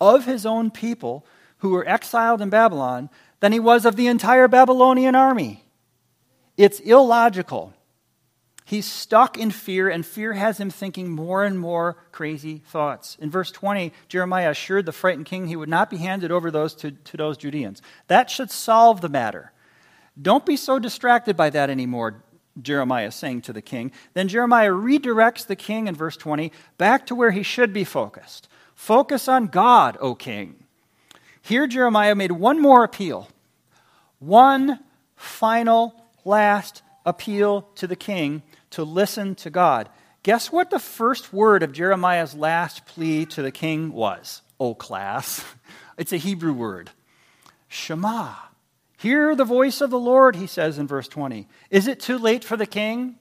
of 0.00 0.26
his 0.26 0.46
own 0.46 0.70
people 0.70 1.26
who 1.62 1.70
were 1.70 1.88
exiled 1.88 2.42
in 2.42 2.50
Babylon, 2.50 3.08
than 3.38 3.52
he 3.52 3.60
was 3.60 3.84
of 3.84 3.94
the 3.94 4.08
entire 4.08 4.48
Babylonian 4.48 5.14
army. 5.14 5.64
It's 6.56 6.80
illogical. 6.80 7.72
He's 8.64 8.84
stuck 8.84 9.38
in 9.38 9.52
fear, 9.52 9.88
and 9.88 10.04
fear 10.04 10.32
has 10.32 10.58
him 10.58 10.70
thinking 10.70 11.08
more 11.08 11.44
and 11.44 11.60
more 11.60 11.96
crazy 12.10 12.62
thoughts. 12.66 13.16
In 13.20 13.30
verse 13.30 13.52
20, 13.52 13.92
Jeremiah 14.08 14.50
assured 14.50 14.86
the 14.86 14.92
frightened 14.92 15.26
king 15.26 15.46
he 15.46 15.54
would 15.54 15.68
not 15.68 15.88
be 15.88 15.98
handed 15.98 16.32
over 16.32 16.50
those 16.50 16.74
to, 16.76 16.90
to 16.90 17.16
those 17.16 17.36
Judeans. 17.36 17.80
That 18.08 18.28
should 18.28 18.50
solve 18.50 19.00
the 19.00 19.08
matter. 19.08 19.52
Don't 20.20 20.44
be 20.44 20.56
so 20.56 20.80
distracted 20.80 21.36
by 21.36 21.50
that 21.50 21.70
anymore, 21.70 22.24
Jeremiah 22.60 23.06
is 23.06 23.14
saying 23.14 23.42
to 23.42 23.52
the 23.52 23.62
king. 23.62 23.92
Then 24.14 24.26
Jeremiah 24.26 24.72
redirects 24.72 25.46
the 25.46 25.56
king 25.56 25.86
in 25.86 25.94
verse 25.94 26.16
20 26.16 26.50
back 26.76 27.06
to 27.06 27.14
where 27.14 27.30
he 27.30 27.44
should 27.44 27.72
be 27.72 27.84
focused. 27.84 28.48
Focus 28.74 29.28
on 29.28 29.46
God, 29.46 29.96
O 30.00 30.16
king. 30.16 30.61
Here, 31.42 31.66
Jeremiah 31.66 32.14
made 32.14 32.32
one 32.32 32.60
more 32.60 32.84
appeal, 32.84 33.28
one 34.20 34.78
final, 35.16 35.94
last 36.24 36.82
appeal 37.04 37.62
to 37.74 37.86
the 37.86 37.96
king 37.96 38.42
to 38.70 38.84
listen 38.84 39.34
to 39.36 39.50
God. 39.50 39.88
Guess 40.22 40.52
what 40.52 40.70
the 40.70 40.78
first 40.78 41.32
word 41.32 41.64
of 41.64 41.72
Jeremiah's 41.72 42.34
last 42.34 42.86
plea 42.86 43.26
to 43.26 43.42
the 43.42 43.50
king 43.50 43.92
was? 43.92 44.42
Oh, 44.58 44.74
class. 44.74 45.44
It's 45.98 46.12
a 46.12 46.16
Hebrew 46.16 46.54
word. 46.54 46.90
Shema. 47.68 48.32
Hear 48.96 49.36
the 49.36 49.44
voice 49.44 49.82
of 49.82 49.90
the 49.90 49.98
Lord, 49.98 50.36
he 50.36 50.46
says 50.46 50.78
in 50.78 50.86
verse 50.86 51.06
20. 51.06 51.46
Is 51.70 51.86
it 51.86 52.00
too 52.00 52.18
late 52.18 52.42
for 52.42 52.56
the 52.56 52.66
king? 52.66 53.18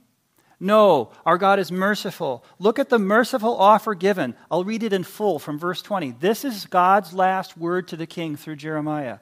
No, 0.64 1.10
our 1.26 1.40
God 1.40 1.58
is 1.58 1.72
merciful. 1.72 2.46
Look 2.60 2.78
at 2.78 2.90
the 2.90 3.00
merciful 3.00 3.58
offer 3.58 3.96
given. 3.96 4.36
I'll 4.52 4.64
read 4.64 4.84
it 4.84 4.94
in 4.94 5.04
full 5.04 5.40
from 5.40 5.58
verse 5.58 5.82
20. 5.82 6.12
This 6.20 6.46
is 6.46 6.68
God's 6.68 7.14
last 7.14 7.58
word 7.58 7.88
to 7.88 7.98
the 7.98 8.06
king 8.06 8.36
through 8.36 8.58
Jeremiah. 8.58 9.18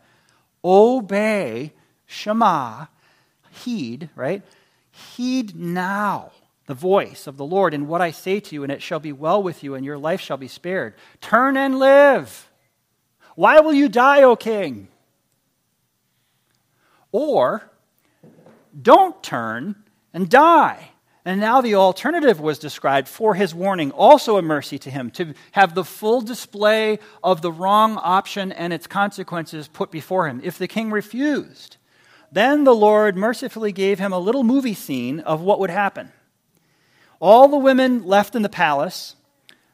Obey, 0.65 1.71
Shema, 2.05 2.87
heed, 3.51 4.09
right? 4.17 4.43
Heed 4.91 5.55
now 5.55 6.33
the 6.65 6.73
voice 6.73 7.25
of 7.25 7.37
the 7.37 7.45
Lord 7.45 7.73
in 7.73 7.87
what 7.87 8.01
I 8.01 8.11
say 8.11 8.41
to 8.41 8.53
you, 8.53 8.63
and 8.63 8.71
it 8.71 8.81
shall 8.81 8.99
be 8.99 9.13
well 9.13 9.41
with 9.41 9.63
you, 9.63 9.75
and 9.75 9.85
your 9.85 9.97
life 9.97 10.19
shall 10.19 10.35
be 10.35 10.49
spared. 10.49 10.93
Turn 11.21 11.55
and 11.55 11.79
live. 11.79 12.49
Why 13.35 13.61
will 13.61 13.73
you 13.73 13.87
die, 13.87 14.23
O 14.23 14.35
king? 14.35 14.89
Or 17.13 17.71
don't 18.79 19.23
turn 19.23 19.77
and 20.13 20.29
die. 20.29 20.91
And 21.29 21.39
now 21.39 21.61
the 21.61 21.75
alternative 21.75 22.39
was 22.39 22.57
described 22.57 23.07
for 23.07 23.35
his 23.35 23.53
warning, 23.53 23.91
also 23.91 24.37
a 24.37 24.41
mercy 24.41 24.79
to 24.79 24.89
him, 24.89 25.11
to 25.11 25.35
have 25.51 25.75
the 25.75 25.85
full 25.85 26.21
display 26.21 26.97
of 27.23 27.43
the 27.43 27.51
wrong 27.51 27.99
option 28.01 28.51
and 28.51 28.73
its 28.73 28.87
consequences 28.87 29.67
put 29.67 29.91
before 29.91 30.27
him. 30.27 30.41
If 30.43 30.57
the 30.57 30.67
king 30.67 30.89
refused, 30.89 31.77
then 32.31 32.63
the 32.63 32.73
Lord 32.73 33.15
mercifully 33.15 33.71
gave 33.71 33.99
him 33.99 34.11
a 34.11 34.17
little 34.17 34.43
movie 34.43 34.73
scene 34.73 35.19
of 35.19 35.41
what 35.41 35.59
would 35.59 35.69
happen. 35.69 36.11
All 37.19 37.47
the 37.47 37.57
women 37.57 38.07
left 38.07 38.35
in 38.35 38.41
the 38.41 38.49
palace, 38.49 39.15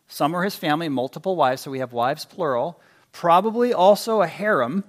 some 0.10 0.34
were 0.34 0.44
his 0.44 0.58
family, 0.58 0.90
multiple 0.90 1.38
wives, 1.38 1.62
so 1.62 1.72
we 1.72 1.80
have 1.80 1.94
wives 1.94 2.26
plural, 2.26 2.82
probably 3.14 3.74
also 3.74 4.22
a 4.22 4.28
harem 4.28 4.84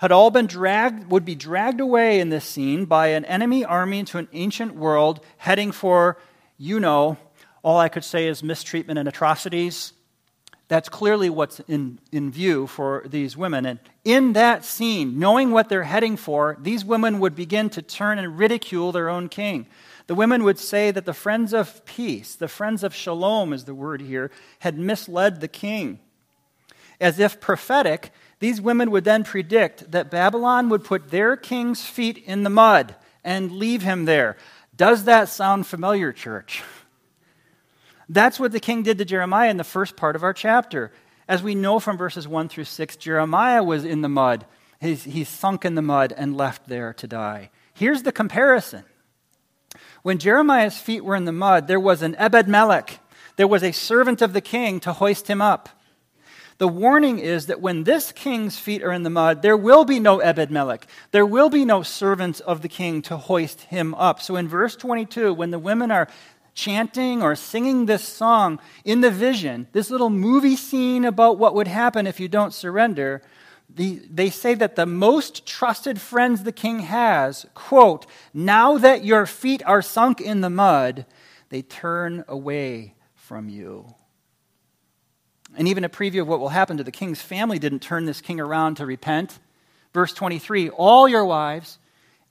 had 0.00 0.10
all 0.10 0.30
been 0.30 0.46
dragged, 0.46 1.10
would 1.10 1.26
be 1.26 1.34
dragged 1.34 1.78
away 1.78 2.20
in 2.20 2.30
this 2.30 2.46
scene 2.46 2.86
by 2.86 3.08
an 3.08 3.22
enemy 3.26 3.66
army 3.66 3.98
into 3.98 4.16
an 4.16 4.28
ancient 4.32 4.74
world 4.74 5.20
heading 5.36 5.70
for, 5.70 6.16
you 6.56 6.80
know, 6.80 7.18
all 7.62 7.76
I 7.76 7.90
could 7.90 8.02
say 8.02 8.26
is 8.26 8.42
mistreatment 8.42 8.98
and 8.98 9.06
atrocities. 9.06 9.92
That's 10.68 10.88
clearly 10.88 11.28
what's 11.28 11.60
in, 11.68 11.98
in 12.10 12.30
view 12.30 12.66
for 12.66 13.04
these 13.06 13.36
women. 13.36 13.66
And 13.66 13.78
in 14.02 14.32
that 14.32 14.64
scene, 14.64 15.18
knowing 15.18 15.50
what 15.50 15.68
they're 15.68 15.82
heading 15.82 16.16
for, 16.16 16.56
these 16.58 16.82
women 16.82 17.20
would 17.20 17.34
begin 17.34 17.68
to 17.68 17.82
turn 17.82 18.18
and 18.18 18.38
ridicule 18.38 18.92
their 18.92 19.10
own 19.10 19.28
king. 19.28 19.66
The 20.06 20.14
women 20.14 20.44
would 20.44 20.58
say 20.58 20.90
that 20.92 21.04
the 21.04 21.12
friends 21.12 21.52
of 21.52 21.84
peace, 21.84 22.34
the 22.34 22.48
friends 22.48 22.82
of 22.82 22.94
shalom 22.94 23.52
is 23.52 23.64
the 23.64 23.74
word 23.74 24.00
here, 24.00 24.30
had 24.60 24.78
misled 24.78 25.42
the 25.42 25.48
king. 25.48 25.98
As 26.98 27.18
if 27.18 27.38
prophetic, 27.38 28.12
these 28.40 28.60
women 28.60 28.90
would 28.90 29.04
then 29.04 29.22
predict 29.22 29.92
that 29.92 30.10
Babylon 30.10 30.68
would 30.70 30.82
put 30.82 31.10
their 31.10 31.36
king's 31.36 31.84
feet 31.84 32.18
in 32.18 32.42
the 32.42 32.50
mud 32.50 32.96
and 33.22 33.52
leave 33.52 33.82
him 33.82 34.06
there. 34.06 34.36
Does 34.74 35.04
that 35.04 35.28
sound 35.28 35.66
familiar, 35.66 36.12
church? 36.12 36.62
That's 38.08 38.40
what 38.40 38.52
the 38.52 38.60
king 38.60 38.82
did 38.82 38.98
to 38.98 39.04
Jeremiah 39.04 39.50
in 39.50 39.58
the 39.58 39.64
first 39.64 39.94
part 39.94 40.16
of 40.16 40.24
our 40.24 40.32
chapter. 40.32 40.90
As 41.28 41.42
we 41.42 41.54
know 41.54 41.78
from 41.78 41.96
verses 41.96 42.26
1 42.26 42.48
through 42.48 42.64
6, 42.64 42.96
Jeremiah 42.96 43.62
was 43.62 43.84
in 43.84 44.00
the 44.00 44.08
mud. 44.08 44.46
He's, 44.80 45.04
he's 45.04 45.28
sunk 45.28 45.64
in 45.64 45.74
the 45.74 45.82
mud 45.82 46.12
and 46.16 46.36
left 46.36 46.66
there 46.66 46.94
to 46.94 47.06
die. 47.06 47.50
Here's 47.74 48.02
the 48.02 48.10
comparison. 48.10 48.84
When 50.02 50.18
Jeremiah's 50.18 50.78
feet 50.78 51.04
were 51.04 51.14
in 51.14 51.26
the 51.26 51.32
mud, 51.32 51.68
there 51.68 51.78
was 51.78 52.02
an 52.02 52.16
Ebed 52.16 52.48
Melech. 52.48 52.98
There 53.36 53.46
was 53.46 53.62
a 53.62 53.72
servant 53.72 54.22
of 54.22 54.32
the 54.32 54.40
king 54.40 54.80
to 54.80 54.94
hoist 54.94 55.28
him 55.28 55.42
up. 55.42 55.68
The 56.60 56.68
warning 56.68 57.20
is 57.20 57.46
that 57.46 57.62
when 57.62 57.84
this 57.84 58.12
king's 58.12 58.58
feet 58.58 58.82
are 58.82 58.92
in 58.92 59.02
the 59.02 59.08
mud, 59.08 59.40
there 59.40 59.56
will 59.56 59.86
be 59.86 59.98
no 59.98 60.18
Ebed 60.18 60.50
Melech. 60.50 60.86
There 61.10 61.24
will 61.24 61.48
be 61.48 61.64
no 61.64 61.82
servants 61.82 62.40
of 62.40 62.60
the 62.60 62.68
king 62.68 63.00
to 63.00 63.16
hoist 63.16 63.62
him 63.62 63.94
up. 63.94 64.20
So 64.20 64.36
in 64.36 64.46
verse 64.46 64.76
22, 64.76 65.32
when 65.32 65.52
the 65.52 65.58
women 65.58 65.90
are 65.90 66.06
chanting 66.52 67.22
or 67.22 67.34
singing 67.34 67.86
this 67.86 68.04
song 68.04 68.58
in 68.84 69.00
the 69.00 69.10
vision, 69.10 69.68
this 69.72 69.90
little 69.90 70.10
movie 70.10 70.54
scene 70.54 71.06
about 71.06 71.38
what 71.38 71.54
would 71.54 71.66
happen 71.66 72.06
if 72.06 72.20
you 72.20 72.28
don't 72.28 72.52
surrender, 72.52 73.22
the, 73.74 74.02
they 74.10 74.28
say 74.28 74.52
that 74.52 74.76
the 74.76 74.84
most 74.84 75.46
trusted 75.46 75.98
friends 75.98 76.42
the 76.42 76.52
king 76.52 76.80
has, 76.80 77.46
quote, 77.54 78.04
now 78.34 78.76
that 78.76 79.02
your 79.02 79.24
feet 79.24 79.62
are 79.64 79.80
sunk 79.80 80.20
in 80.20 80.42
the 80.42 80.50
mud, 80.50 81.06
they 81.48 81.62
turn 81.62 82.22
away 82.28 82.96
from 83.14 83.48
you. 83.48 83.94
And 85.56 85.68
even 85.68 85.84
a 85.84 85.88
preview 85.88 86.20
of 86.20 86.28
what 86.28 86.40
will 86.40 86.50
happen 86.50 86.76
to 86.76 86.84
the 86.84 86.92
king's 86.92 87.20
family 87.20 87.58
didn't 87.58 87.80
turn 87.80 88.04
this 88.04 88.20
king 88.20 88.40
around 88.40 88.76
to 88.76 88.86
repent. 88.86 89.38
Verse 89.92 90.12
23 90.12 90.70
All 90.70 91.08
your 91.08 91.24
wives 91.24 91.78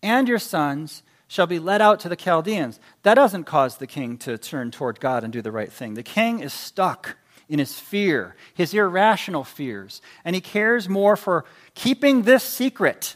and 0.02 0.28
your 0.28 0.40
sons 0.40 1.04
shall 1.28 1.48
be 1.48 1.60
led 1.60 1.82
out 1.82 2.00
to 2.02 2.10
the 2.10 2.16
Chaldeans. 2.16 2.80
That 3.04 3.14
doesn't 3.16 3.44
cause 3.44 3.78
the 3.78 3.88
king 3.88 4.18
to 4.20 4.38
turn 4.38 4.72
toward 4.72 5.00
God 5.00 5.24
and 5.24 5.32
do 5.32 5.42
the 5.42 5.52
right 5.52 5.72
thing. 5.72 5.94
The 5.94 6.04
king 6.04 6.40
is 6.40 6.54
stuck 6.54 7.18
in 7.48 7.60
his 7.60 7.80
fear, 7.80 8.36
his 8.54 8.74
irrational 8.74 9.44
fears, 9.44 10.02
and 10.24 10.36
he 10.36 10.42
cares 10.42 10.88
more 10.88 11.16
for 11.16 11.46
keeping 11.74 12.24
this 12.24 12.44
secret 12.44 13.16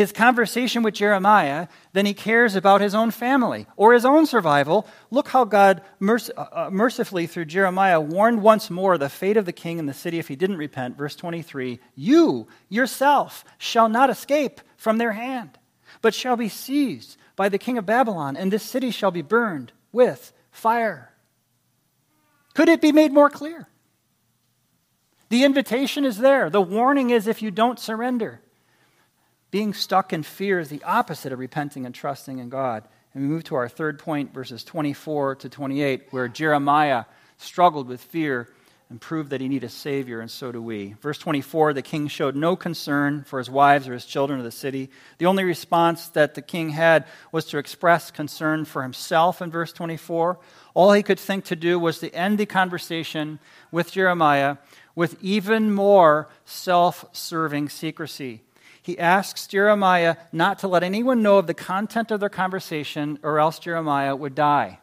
his 0.00 0.12
conversation 0.12 0.82
with 0.82 0.94
Jeremiah 0.94 1.68
than 1.92 2.06
he 2.06 2.14
cares 2.14 2.56
about 2.56 2.80
his 2.80 2.94
own 2.94 3.10
family 3.10 3.66
or 3.76 3.92
his 3.92 4.06
own 4.06 4.24
survival. 4.24 4.86
Look 5.10 5.28
how 5.28 5.44
God 5.44 5.82
merc- 5.98 6.30
uh, 6.36 6.46
uh, 6.52 6.70
mercifully, 6.72 7.26
through 7.26 7.44
Jeremiah, 7.44 8.00
warned 8.00 8.42
once 8.42 8.70
more 8.70 8.96
the 8.96 9.10
fate 9.10 9.36
of 9.36 9.44
the 9.44 9.52
king 9.52 9.78
and 9.78 9.86
the 9.86 9.94
city 9.94 10.18
if 10.18 10.28
he 10.28 10.36
didn't 10.36 10.56
repent. 10.56 10.96
Verse 10.96 11.14
23 11.14 11.80
You 11.94 12.48
yourself 12.70 13.44
shall 13.58 13.90
not 13.90 14.08
escape 14.08 14.62
from 14.78 14.96
their 14.96 15.12
hand, 15.12 15.58
but 16.00 16.14
shall 16.14 16.36
be 16.36 16.48
seized 16.48 17.18
by 17.36 17.50
the 17.50 17.58
king 17.58 17.76
of 17.76 17.84
Babylon, 17.84 18.38
and 18.38 18.50
this 18.50 18.62
city 18.62 18.90
shall 18.90 19.10
be 19.10 19.22
burned 19.22 19.70
with 19.92 20.32
fire. 20.50 21.12
Could 22.54 22.70
it 22.70 22.80
be 22.80 22.90
made 22.90 23.12
more 23.12 23.28
clear? 23.28 23.68
The 25.28 25.44
invitation 25.44 26.06
is 26.06 26.18
there. 26.18 26.48
The 26.48 26.62
warning 26.62 27.10
is 27.10 27.26
if 27.26 27.42
you 27.42 27.50
don't 27.50 27.78
surrender. 27.78 28.40
Being 29.50 29.74
stuck 29.74 30.12
in 30.12 30.22
fear 30.22 30.60
is 30.60 30.68
the 30.68 30.82
opposite 30.84 31.32
of 31.32 31.38
repenting 31.38 31.84
and 31.84 31.94
trusting 31.94 32.38
in 32.38 32.48
God. 32.48 32.84
And 33.12 33.24
we 33.24 33.28
move 33.28 33.44
to 33.44 33.56
our 33.56 33.68
third 33.68 33.98
point, 33.98 34.32
verses 34.32 34.62
24 34.62 35.36
to 35.36 35.48
28, 35.48 36.08
where 36.10 36.28
Jeremiah 36.28 37.04
struggled 37.38 37.88
with 37.88 38.00
fear 38.00 38.48
and 38.88 39.00
proved 39.00 39.30
that 39.30 39.40
he 39.40 39.48
needed 39.48 39.66
a 39.66 39.70
Savior, 39.70 40.20
and 40.20 40.30
so 40.30 40.50
do 40.50 40.60
we. 40.60 40.94
Verse 41.00 41.18
24 41.18 41.72
the 41.72 41.82
king 41.82 42.08
showed 42.08 42.36
no 42.36 42.54
concern 42.56 43.24
for 43.24 43.38
his 43.38 43.48
wives 43.50 43.88
or 43.88 43.92
his 43.92 44.04
children 44.04 44.38
of 44.38 44.44
the 44.44 44.50
city. 44.50 44.90
The 45.18 45.26
only 45.26 45.44
response 45.44 46.08
that 46.08 46.34
the 46.34 46.42
king 46.42 46.70
had 46.70 47.06
was 47.32 47.44
to 47.46 47.58
express 47.58 48.10
concern 48.10 48.64
for 48.64 48.82
himself 48.82 49.40
in 49.42 49.50
verse 49.50 49.72
24. 49.72 50.38
All 50.74 50.92
he 50.92 51.04
could 51.04 51.20
think 51.20 51.44
to 51.46 51.56
do 51.56 51.78
was 51.78 51.98
to 52.00 52.12
end 52.14 52.38
the 52.38 52.46
conversation 52.46 53.38
with 53.70 53.92
Jeremiah 53.92 54.56
with 54.94 55.16
even 55.22 55.72
more 55.72 56.28
self 56.44 57.04
serving 57.12 57.68
secrecy 57.68 58.42
he 58.82 58.98
asks 58.98 59.46
Jeremiah 59.46 60.16
not 60.32 60.58
to 60.60 60.68
let 60.68 60.82
anyone 60.82 61.22
know 61.22 61.38
of 61.38 61.46
the 61.46 61.54
content 61.54 62.10
of 62.10 62.20
their 62.20 62.28
conversation, 62.28 63.18
or 63.22 63.38
else 63.38 63.58
Jeremiah 63.58 64.16
would 64.16 64.34
die. 64.34 64.78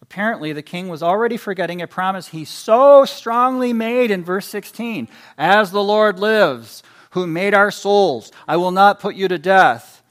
Apparently, 0.00 0.52
the 0.52 0.62
king 0.62 0.88
was 0.88 1.02
already 1.02 1.36
forgetting 1.36 1.82
a 1.82 1.86
promise 1.86 2.28
he 2.28 2.44
so 2.44 3.04
strongly 3.04 3.72
made 3.72 4.10
in 4.10 4.24
verse 4.24 4.46
16 4.46 5.08
As 5.36 5.70
the 5.70 5.82
Lord 5.82 6.18
lives, 6.18 6.82
who 7.10 7.26
made 7.26 7.54
our 7.54 7.70
souls, 7.70 8.30
I 8.46 8.56
will 8.56 8.70
not 8.70 9.00
put 9.00 9.16
you 9.16 9.28
to 9.28 9.38
death. 9.38 10.02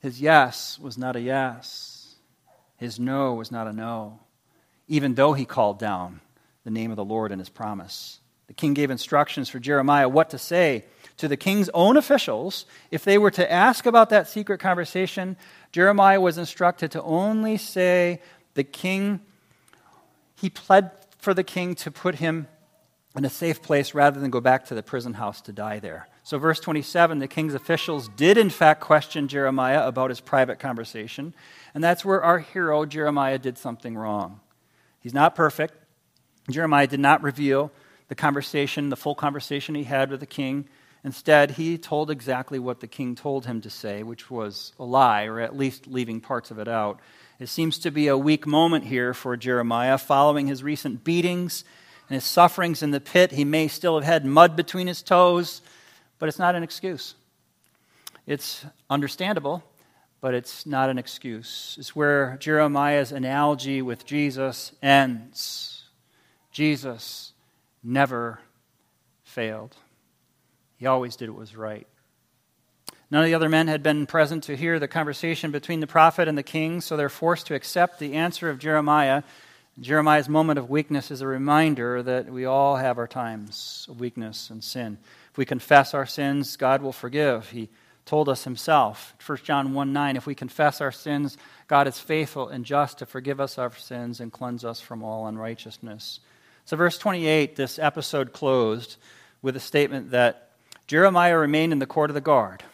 His 0.00 0.20
yes 0.20 0.78
was 0.78 0.98
not 0.98 1.16
a 1.16 1.20
yes, 1.20 2.16
his 2.76 2.98
no 2.98 3.34
was 3.34 3.52
not 3.52 3.68
a 3.68 3.72
no, 3.72 4.20
even 4.88 5.14
though 5.14 5.32
he 5.32 5.44
called 5.44 5.78
down 5.78 6.20
the 6.64 6.70
name 6.70 6.90
of 6.90 6.96
the 6.96 7.04
Lord 7.04 7.30
in 7.30 7.38
his 7.38 7.48
promise. 7.48 8.18
The 8.48 8.54
king 8.54 8.74
gave 8.74 8.90
instructions 8.90 9.48
for 9.48 9.60
Jeremiah 9.60 10.08
what 10.08 10.30
to 10.30 10.38
say 10.38 10.84
to 11.18 11.28
the 11.28 11.36
king's 11.36 11.68
own 11.74 11.96
officials. 11.96 12.66
If 12.90 13.04
they 13.04 13.18
were 13.18 13.30
to 13.32 13.50
ask 13.50 13.86
about 13.86 14.10
that 14.10 14.28
secret 14.28 14.58
conversation, 14.58 15.36
Jeremiah 15.70 16.20
was 16.20 16.38
instructed 16.38 16.90
to 16.92 17.02
only 17.02 17.56
say, 17.56 18.20
The 18.54 18.64
king, 18.64 19.20
he 20.34 20.50
pled 20.50 20.90
for 21.18 21.34
the 21.34 21.44
king 21.44 21.74
to 21.76 21.90
put 21.90 22.16
him 22.16 22.48
in 23.16 23.24
a 23.24 23.30
safe 23.30 23.62
place 23.62 23.94
rather 23.94 24.20
than 24.20 24.30
go 24.30 24.40
back 24.40 24.66
to 24.66 24.74
the 24.74 24.82
prison 24.82 25.14
house 25.14 25.40
to 25.42 25.52
die 25.52 25.78
there. 25.78 26.08
So, 26.24 26.38
verse 26.38 26.60
27 26.60 27.18
the 27.18 27.28
king's 27.28 27.54
officials 27.54 28.08
did, 28.08 28.38
in 28.38 28.50
fact, 28.50 28.80
question 28.80 29.28
Jeremiah 29.28 29.86
about 29.86 30.10
his 30.10 30.20
private 30.20 30.58
conversation. 30.58 31.34
And 31.74 31.82
that's 31.82 32.04
where 32.04 32.22
our 32.22 32.38
hero, 32.38 32.84
Jeremiah, 32.84 33.38
did 33.38 33.58
something 33.58 33.96
wrong. 33.96 34.40
He's 35.00 35.14
not 35.14 35.34
perfect. 35.34 35.74
Jeremiah 36.50 36.86
did 36.86 37.00
not 37.00 37.22
reveal 37.22 37.72
the 38.08 38.14
conversation, 38.14 38.88
the 38.88 38.96
full 38.96 39.14
conversation 39.14 39.74
he 39.74 39.84
had 39.84 40.10
with 40.10 40.20
the 40.20 40.26
king. 40.26 40.68
Instead, 41.04 41.52
he 41.52 41.76
told 41.78 42.10
exactly 42.10 42.58
what 42.58 42.80
the 42.80 42.86
king 42.86 43.14
told 43.14 43.44
him 43.44 43.60
to 43.60 43.70
say, 43.70 44.02
which 44.02 44.30
was 44.30 44.72
a 44.78 44.84
lie, 44.84 45.24
or 45.24 45.40
at 45.40 45.56
least 45.56 45.88
leaving 45.88 46.20
parts 46.20 46.50
of 46.50 46.58
it 46.58 46.68
out. 46.68 47.00
It 47.40 47.48
seems 47.48 47.78
to 47.80 47.90
be 47.90 48.06
a 48.06 48.16
weak 48.16 48.46
moment 48.46 48.84
here 48.84 49.12
for 49.12 49.36
Jeremiah 49.36 49.98
following 49.98 50.46
his 50.46 50.62
recent 50.62 51.02
beatings 51.02 51.64
and 52.08 52.14
his 52.14 52.24
sufferings 52.24 52.84
in 52.84 52.92
the 52.92 53.00
pit. 53.00 53.32
He 53.32 53.44
may 53.44 53.66
still 53.66 53.96
have 53.96 54.04
had 54.04 54.24
mud 54.24 54.54
between 54.54 54.86
his 54.86 55.02
toes, 55.02 55.60
but 56.20 56.28
it's 56.28 56.38
not 56.38 56.54
an 56.54 56.62
excuse. 56.62 57.16
It's 58.24 58.64
understandable, 58.88 59.64
but 60.20 60.34
it's 60.34 60.64
not 60.66 60.88
an 60.88 60.98
excuse. 60.98 61.74
It's 61.80 61.96
where 61.96 62.36
Jeremiah's 62.38 63.10
analogy 63.10 63.82
with 63.82 64.06
Jesus 64.06 64.70
ends. 64.80 65.82
Jesus 66.52 67.32
never 67.82 68.38
failed. 69.24 69.74
He 70.82 70.88
always 70.88 71.14
did 71.14 71.30
what 71.30 71.38
was 71.38 71.54
right. 71.54 71.86
None 73.08 73.22
of 73.22 73.28
the 73.28 73.36
other 73.36 73.48
men 73.48 73.68
had 73.68 73.84
been 73.84 74.04
present 74.04 74.42
to 74.44 74.56
hear 74.56 74.80
the 74.80 74.88
conversation 74.88 75.52
between 75.52 75.78
the 75.78 75.86
prophet 75.86 76.26
and 76.26 76.36
the 76.36 76.42
king, 76.42 76.80
so 76.80 76.96
they're 76.96 77.08
forced 77.08 77.46
to 77.46 77.54
accept 77.54 78.00
the 78.00 78.14
answer 78.14 78.50
of 78.50 78.58
Jeremiah. 78.58 79.22
Jeremiah's 79.80 80.28
moment 80.28 80.58
of 80.58 80.70
weakness 80.70 81.12
is 81.12 81.20
a 81.20 81.26
reminder 81.28 82.02
that 82.02 82.32
we 82.32 82.46
all 82.46 82.74
have 82.74 82.98
our 82.98 83.06
times 83.06 83.86
of 83.88 84.00
weakness 84.00 84.50
and 84.50 84.64
sin. 84.64 84.98
If 85.30 85.38
we 85.38 85.44
confess 85.44 85.94
our 85.94 86.04
sins, 86.04 86.56
God 86.56 86.82
will 86.82 86.90
forgive. 86.90 87.50
He 87.50 87.68
told 88.04 88.28
us 88.28 88.42
himself. 88.42 89.14
1 89.24 89.38
John 89.44 89.74
1 89.74 89.92
9, 89.92 90.16
if 90.16 90.26
we 90.26 90.34
confess 90.34 90.80
our 90.80 90.90
sins, 90.90 91.36
God 91.68 91.86
is 91.86 92.00
faithful 92.00 92.48
and 92.48 92.64
just 92.64 92.98
to 92.98 93.06
forgive 93.06 93.40
us 93.40 93.56
our 93.56 93.72
sins 93.76 94.18
and 94.18 94.32
cleanse 94.32 94.64
us 94.64 94.80
from 94.80 95.04
all 95.04 95.28
unrighteousness. 95.28 96.18
So, 96.64 96.76
verse 96.76 96.98
28, 96.98 97.54
this 97.54 97.78
episode 97.78 98.32
closed 98.32 98.96
with 99.42 99.54
a 99.54 99.60
statement 99.60 100.10
that 100.10 100.41
Jeremiah 100.86 101.38
remained 101.38 101.72
in 101.72 101.78
the 101.78 101.86
court 101.86 102.10
of 102.10 102.14
the 102.14 102.20
guard 102.20 102.64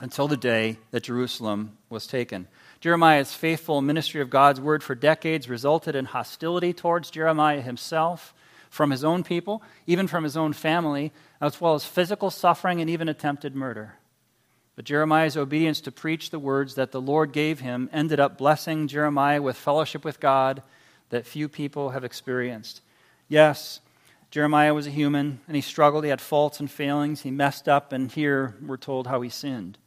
until 0.00 0.28
the 0.28 0.36
day 0.36 0.78
that 0.90 1.04
Jerusalem 1.04 1.78
was 1.88 2.06
taken. 2.06 2.48
Jeremiah's 2.80 3.32
faithful 3.32 3.80
ministry 3.80 4.20
of 4.20 4.30
God's 4.30 4.60
word 4.60 4.82
for 4.82 4.94
decades 4.94 5.48
resulted 5.48 5.94
in 5.94 6.06
hostility 6.06 6.72
towards 6.72 7.10
Jeremiah 7.10 7.60
himself 7.60 8.34
from 8.68 8.90
his 8.90 9.04
own 9.04 9.24
people, 9.24 9.62
even 9.86 10.06
from 10.06 10.24
his 10.24 10.36
own 10.36 10.52
family, 10.52 11.12
as 11.40 11.60
well 11.60 11.74
as 11.74 11.84
physical 11.84 12.30
suffering 12.30 12.80
and 12.80 12.90
even 12.90 13.08
attempted 13.08 13.54
murder. 13.54 13.94
But 14.74 14.84
Jeremiah's 14.84 15.36
obedience 15.38 15.80
to 15.82 15.92
preach 15.92 16.28
the 16.28 16.38
words 16.38 16.74
that 16.74 16.92
the 16.92 17.00
Lord 17.00 17.32
gave 17.32 17.60
him 17.60 17.88
ended 17.92 18.20
up 18.20 18.36
blessing 18.36 18.88
Jeremiah 18.88 19.40
with 19.40 19.56
fellowship 19.56 20.04
with 20.04 20.20
God 20.20 20.62
that 21.08 21.26
few 21.26 21.48
people 21.48 21.90
have 21.90 22.04
experienced. 22.04 22.82
Yes, 23.28 23.80
Jeremiah 24.36 24.74
was 24.74 24.86
a 24.86 24.90
human, 24.90 25.40
and 25.46 25.56
he 25.56 25.62
struggled. 25.62 26.04
He 26.04 26.10
had 26.10 26.20
faults 26.20 26.60
and 26.60 26.70
failings. 26.70 27.22
He 27.22 27.30
messed 27.30 27.70
up, 27.70 27.90
and 27.90 28.12
here 28.12 28.54
we're 28.60 28.76
told 28.76 29.06
how 29.06 29.22
he 29.22 29.30
sinned. 29.30 29.78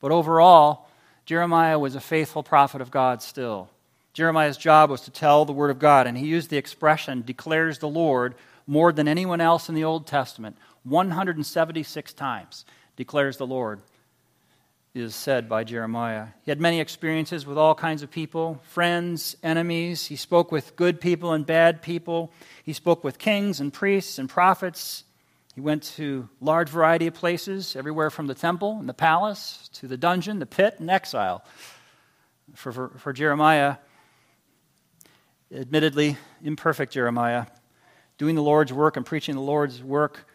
But 0.00 0.12
overall, 0.12 0.88
Jeremiah 1.26 1.78
was 1.78 1.94
a 1.94 2.00
faithful 2.00 2.42
prophet 2.42 2.80
of 2.80 2.90
God 2.90 3.20
still. 3.20 3.68
Jeremiah's 4.14 4.56
job 4.56 4.88
was 4.88 5.02
to 5.02 5.10
tell 5.10 5.44
the 5.44 5.52
word 5.52 5.70
of 5.70 5.78
God, 5.78 6.06
and 6.06 6.16
he 6.16 6.26
used 6.26 6.48
the 6.48 6.56
expression, 6.56 7.20
declares 7.20 7.80
the 7.80 7.88
Lord, 7.90 8.34
more 8.66 8.92
than 8.92 9.08
anyone 9.08 9.42
else 9.42 9.68
in 9.68 9.74
the 9.74 9.84
Old 9.84 10.06
Testament. 10.06 10.56
176 10.84 12.14
times 12.14 12.64
declares 12.96 13.36
the 13.36 13.46
Lord 13.46 13.82
is 14.94 15.14
said 15.14 15.48
by 15.48 15.64
Jeremiah. 15.64 16.28
He 16.42 16.50
had 16.50 16.60
many 16.60 16.80
experiences 16.80 17.46
with 17.46 17.58
all 17.58 17.74
kinds 17.74 18.02
of 18.02 18.10
people 18.10 18.60
friends, 18.64 19.36
enemies. 19.42 20.06
He 20.06 20.16
spoke 20.16 20.50
with 20.50 20.76
good 20.76 21.00
people 21.00 21.32
and 21.32 21.46
bad 21.46 21.82
people. 21.82 22.32
He 22.64 22.72
spoke 22.72 23.04
with 23.04 23.18
kings 23.18 23.60
and 23.60 23.72
priests 23.72 24.18
and 24.18 24.28
prophets. 24.28 25.04
He 25.54 25.60
went 25.60 25.82
to 25.96 26.28
large 26.40 26.68
variety 26.68 27.08
of 27.08 27.14
places, 27.14 27.74
everywhere 27.74 28.10
from 28.10 28.28
the 28.28 28.34
temple 28.34 28.78
and 28.78 28.88
the 28.88 28.94
palace 28.94 29.68
to 29.74 29.88
the 29.88 29.96
dungeon, 29.96 30.38
the 30.38 30.46
pit, 30.46 30.76
and 30.78 30.90
exile. 30.90 31.44
For, 32.54 32.72
for, 32.72 32.88
for 32.90 33.12
Jeremiah, 33.12 33.76
admittedly 35.52 36.16
imperfect 36.42 36.92
Jeremiah, 36.92 37.46
doing 38.16 38.36
the 38.36 38.42
Lord's 38.42 38.72
work 38.72 38.96
and 38.96 39.04
preaching 39.04 39.34
the 39.34 39.40
Lord's 39.40 39.82
work 39.82 40.26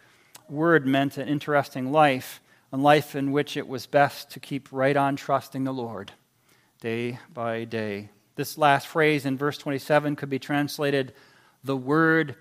word 0.50 0.86
meant 0.86 1.18
an 1.18 1.28
interesting 1.28 1.92
life 1.92 2.42
a 2.74 2.78
life 2.78 3.16
in 3.16 3.32
which 3.32 3.56
it 3.56 3.68
was 3.68 3.86
best 3.86 4.32
to 4.32 4.40
keep 4.40 4.68
right 4.72 4.98
on 4.98 5.16
trusting 5.16 5.64
the 5.64 5.72
Lord 5.72 6.12
day 6.82 7.20
by 7.32 7.66
day. 7.66 8.10
This 8.36 8.58
last 8.58 8.88
phrase 8.88 9.28
in 9.28 9.38
verse 9.38 9.60
27 9.60 10.16
could 10.16 10.30
be 10.30 10.40
translated, 10.40 11.14
the 11.64 11.78
word 11.78 12.36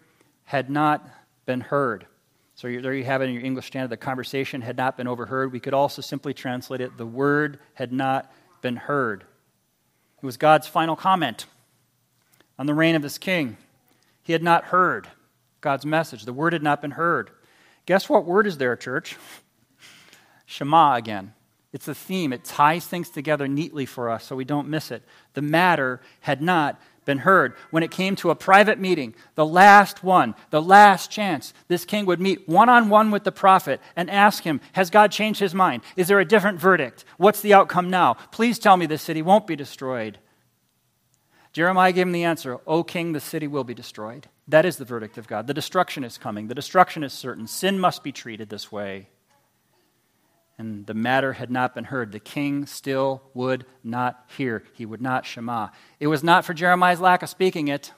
had 0.44 0.70
not 0.70 1.06
been 1.44 1.60
heard. 1.60 2.06
So 2.54 2.66
there 2.80 2.94
you 2.94 3.04
have 3.04 3.20
it 3.20 3.26
in 3.26 3.34
your 3.34 3.44
English 3.44 3.66
standard. 3.66 3.90
The 3.90 3.98
conversation 3.98 4.62
had 4.62 4.78
not 4.78 4.96
been 4.96 5.06
overheard. 5.06 5.52
We 5.52 5.60
could 5.60 5.74
also 5.74 6.00
simply 6.00 6.32
translate 6.32 6.80
it, 6.80 6.96
the 6.96 7.06
word 7.06 7.58
had 7.74 7.92
not 7.92 8.32
been 8.62 8.76
heard. 8.76 9.24
It 10.22 10.24
was 10.24 10.38
God's 10.38 10.66
final 10.66 10.96
comment 10.96 11.44
on 12.58 12.64
the 12.64 12.74
reign 12.74 12.94
of 12.94 13.02
this 13.02 13.18
king. 13.18 13.58
He 14.22 14.32
had 14.32 14.42
not 14.42 14.64
heard 14.64 15.08
God's 15.60 15.84
message. 15.84 16.24
The 16.24 16.32
word 16.32 16.54
had 16.54 16.62
not 16.62 16.80
been 16.80 16.92
heard. 16.92 17.30
Guess 17.84 18.08
what 18.08 18.24
word 18.24 18.46
is 18.46 18.56
there, 18.56 18.76
church? 18.76 19.18
Shema 20.52 20.96
again. 20.96 21.32
It's 21.72 21.88
a 21.88 21.94
theme. 21.94 22.34
It 22.34 22.44
ties 22.44 22.86
things 22.86 23.08
together 23.08 23.48
neatly 23.48 23.86
for 23.86 24.10
us 24.10 24.24
so 24.24 24.36
we 24.36 24.44
don't 24.44 24.68
miss 24.68 24.90
it. 24.90 25.02
The 25.32 25.40
matter 25.40 26.02
had 26.20 26.42
not 26.42 26.78
been 27.06 27.18
heard. 27.18 27.54
When 27.70 27.82
it 27.82 27.90
came 27.90 28.14
to 28.16 28.28
a 28.28 28.34
private 28.34 28.78
meeting, 28.78 29.14
the 29.34 29.46
last 29.46 30.04
one, 30.04 30.34
the 30.50 30.60
last 30.60 31.10
chance, 31.10 31.54
this 31.68 31.86
king 31.86 32.04
would 32.04 32.20
meet 32.20 32.46
one 32.46 32.68
on 32.68 32.90
one 32.90 33.10
with 33.10 33.24
the 33.24 33.32
prophet 33.32 33.80
and 33.96 34.10
ask 34.10 34.42
him, 34.42 34.60
Has 34.74 34.90
God 34.90 35.10
changed 35.10 35.40
his 35.40 35.54
mind? 35.54 35.82
Is 35.96 36.08
there 36.08 36.20
a 36.20 36.24
different 36.24 36.60
verdict? 36.60 37.06
What's 37.16 37.40
the 37.40 37.54
outcome 37.54 37.88
now? 37.88 38.14
Please 38.30 38.58
tell 38.58 38.76
me 38.76 38.84
the 38.84 38.98
city 38.98 39.22
won't 39.22 39.46
be 39.46 39.56
destroyed. 39.56 40.18
Jeremiah 41.54 41.92
gave 41.92 42.06
him 42.06 42.12
the 42.12 42.24
answer 42.24 42.60
O 42.66 42.84
king, 42.84 43.12
the 43.12 43.20
city 43.20 43.46
will 43.46 43.64
be 43.64 43.74
destroyed. 43.74 44.28
That 44.48 44.66
is 44.66 44.76
the 44.76 44.84
verdict 44.84 45.16
of 45.16 45.26
God. 45.26 45.46
The 45.46 45.54
destruction 45.54 46.04
is 46.04 46.18
coming, 46.18 46.48
the 46.48 46.54
destruction 46.54 47.02
is 47.02 47.14
certain. 47.14 47.46
Sin 47.46 47.78
must 47.78 48.04
be 48.04 48.12
treated 48.12 48.50
this 48.50 48.70
way 48.70 49.08
and 50.62 50.86
the 50.86 50.94
matter 50.94 51.32
had 51.32 51.50
not 51.50 51.74
been 51.74 51.82
heard. 51.82 52.12
The 52.12 52.20
king 52.20 52.66
still 52.66 53.20
would 53.34 53.66
not 53.82 54.30
hear. 54.36 54.62
He 54.74 54.86
would 54.86 55.02
not 55.02 55.26
Shema. 55.26 55.70
It 55.98 56.06
was 56.06 56.22
not 56.22 56.44
for 56.44 56.54
Jeremiah's 56.54 57.00
lack 57.00 57.24
of 57.24 57.28
speaking 57.28 57.66
it. 57.66 57.92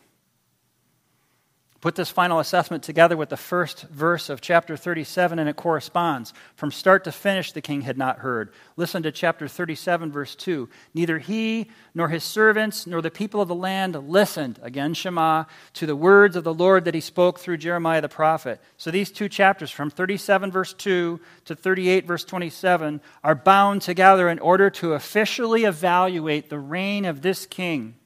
Put 1.84 1.96
this 1.96 2.08
final 2.08 2.38
assessment 2.38 2.82
together 2.82 3.14
with 3.14 3.28
the 3.28 3.36
first 3.36 3.82
verse 3.90 4.30
of 4.30 4.40
chapter 4.40 4.74
37, 4.74 5.38
and 5.38 5.50
it 5.50 5.56
corresponds. 5.56 6.32
From 6.56 6.70
start 6.72 7.04
to 7.04 7.12
finish, 7.12 7.52
the 7.52 7.60
king 7.60 7.82
had 7.82 7.98
not 7.98 8.20
heard. 8.20 8.54
Listen 8.78 9.02
to 9.02 9.12
chapter 9.12 9.46
37, 9.46 10.10
verse 10.10 10.34
2. 10.34 10.66
Neither 10.94 11.18
he, 11.18 11.68
nor 11.94 12.08
his 12.08 12.24
servants, 12.24 12.86
nor 12.86 13.02
the 13.02 13.10
people 13.10 13.42
of 13.42 13.48
the 13.48 13.54
land 13.54 13.96
listened, 14.08 14.58
again, 14.62 14.94
Shema, 14.94 15.44
to 15.74 15.84
the 15.84 15.94
words 15.94 16.36
of 16.36 16.44
the 16.44 16.54
Lord 16.54 16.86
that 16.86 16.94
he 16.94 17.02
spoke 17.02 17.38
through 17.38 17.58
Jeremiah 17.58 18.00
the 18.00 18.08
prophet. 18.08 18.62
So 18.78 18.90
these 18.90 19.10
two 19.10 19.28
chapters, 19.28 19.70
from 19.70 19.90
37, 19.90 20.50
verse 20.50 20.72
2 20.72 21.20
to 21.44 21.54
38, 21.54 22.06
verse 22.06 22.24
27, 22.24 23.02
are 23.22 23.34
bound 23.34 23.82
together 23.82 24.30
in 24.30 24.38
order 24.38 24.70
to 24.70 24.94
officially 24.94 25.64
evaluate 25.64 26.48
the 26.48 26.58
reign 26.58 27.04
of 27.04 27.20
this 27.20 27.44
king 27.44 27.96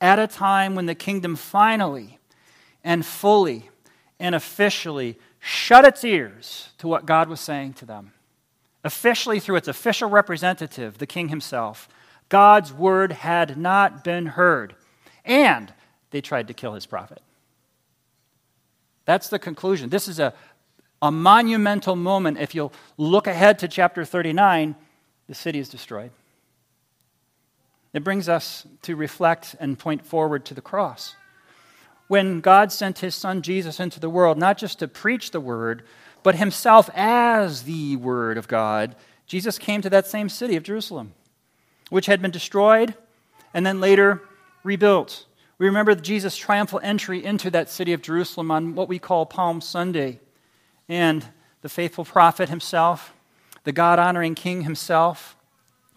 at 0.00 0.18
a 0.18 0.26
time 0.26 0.74
when 0.74 0.86
the 0.86 0.96
kingdom 0.96 1.36
finally 1.36 2.18
and 2.84 3.04
fully 3.04 3.70
and 4.20 4.34
officially 4.34 5.18
shut 5.40 5.84
its 5.84 6.04
ears 6.04 6.68
to 6.78 6.86
what 6.86 7.06
God 7.06 7.28
was 7.28 7.40
saying 7.40 7.72
to 7.74 7.86
them. 7.86 8.12
Officially, 8.84 9.40
through 9.40 9.56
its 9.56 9.68
official 9.68 10.10
representative, 10.10 10.98
the 10.98 11.06
king 11.06 11.28
himself, 11.30 11.88
God's 12.28 12.72
word 12.72 13.12
had 13.12 13.56
not 13.56 14.04
been 14.04 14.26
heard, 14.26 14.74
and 15.24 15.72
they 16.10 16.20
tried 16.20 16.48
to 16.48 16.54
kill 16.54 16.74
his 16.74 16.86
prophet. 16.86 17.22
That's 19.06 19.28
the 19.28 19.38
conclusion. 19.38 19.90
This 19.90 20.08
is 20.08 20.20
a, 20.20 20.34
a 21.02 21.10
monumental 21.10 21.96
moment. 21.96 22.38
If 22.38 22.54
you'll 22.54 22.72
look 22.96 23.26
ahead 23.26 23.58
to 23.60 23.68
chapter 23.68 24.04
39, 24.04 24.74
the 25.26 25.34
city 25.34 25.58
is 25.58 25.68
destroyed. 25.68 26.10
It 27.92 28.04
brings 28.04 28.28
us 28.28 28.66
to 28.82 28.96
reflect 28.96 29.54
and 29.60 29.78
point 29.78 30.04
forward 30.04 30.44
to 30.46 30.54
the 30.54 30.60
cross. 30.60 31.14
When 32.14 32.38
God 32.38 32.70
sent 32.70 33.00
his 33.00 33.12
son 33.12 33.42
Jesus 33.42 33.80
into 33.80 33.98
the 33.98 34.08
world, 34.08 34.38
not 34.38 34.56
just 34.56 34.78
to 34.78 34.86
preach 34.86 35.32
the 35.32 35.40
word, 35.40 35.82
but 36.22 36.36
himself 36.36 36.88
as 36.94 37.64
the 37.64 37.96
word 37.96 38.38
of 38.38 38.46
God, 38.46 38.94
Jesus 39.26 39.58
came 39.58 39.82
to 39.82 39.90
that 39.90 40.06
same 40.06 40.28
city 40.28 40.54
of 40.54 40.62
Jerusalem, 40.62 41.12
which 41.90 42.06
had 42.06 42.22
been 42.22 42.30
destroyed 42.30 42.94
and 43.52 43.66
then 43.66 43.80
later 43.80 44.22
rebuilt. 44.62 45.26
We 45.58 45.66
remember 45.66 45.92
Jesus' 45.96 46.36
triumphal 46.36 46.78
entry 46.84 47.24
into 47.24 47.50
that 47.50 47.68
city 47.68 47.92
of 47.92 48.00
Jerusalem 48.00 48.48
on 48.52 48.76
what 48.76 48.88
we 48.88 49.00
call 49.00 49.26
Palm 49.26 49.60
Sunday. 49.60 50.20
And 50.88 51.26
the 51.62 51.68
faithful 51.68 52.04
prophet 52.04 52.48
himself, 52.48 53.12
the 53.64 53.72
God 53.72 53.98
honoring 53.98 54.36
king 54.36 54.62
himself, 54.62 55.33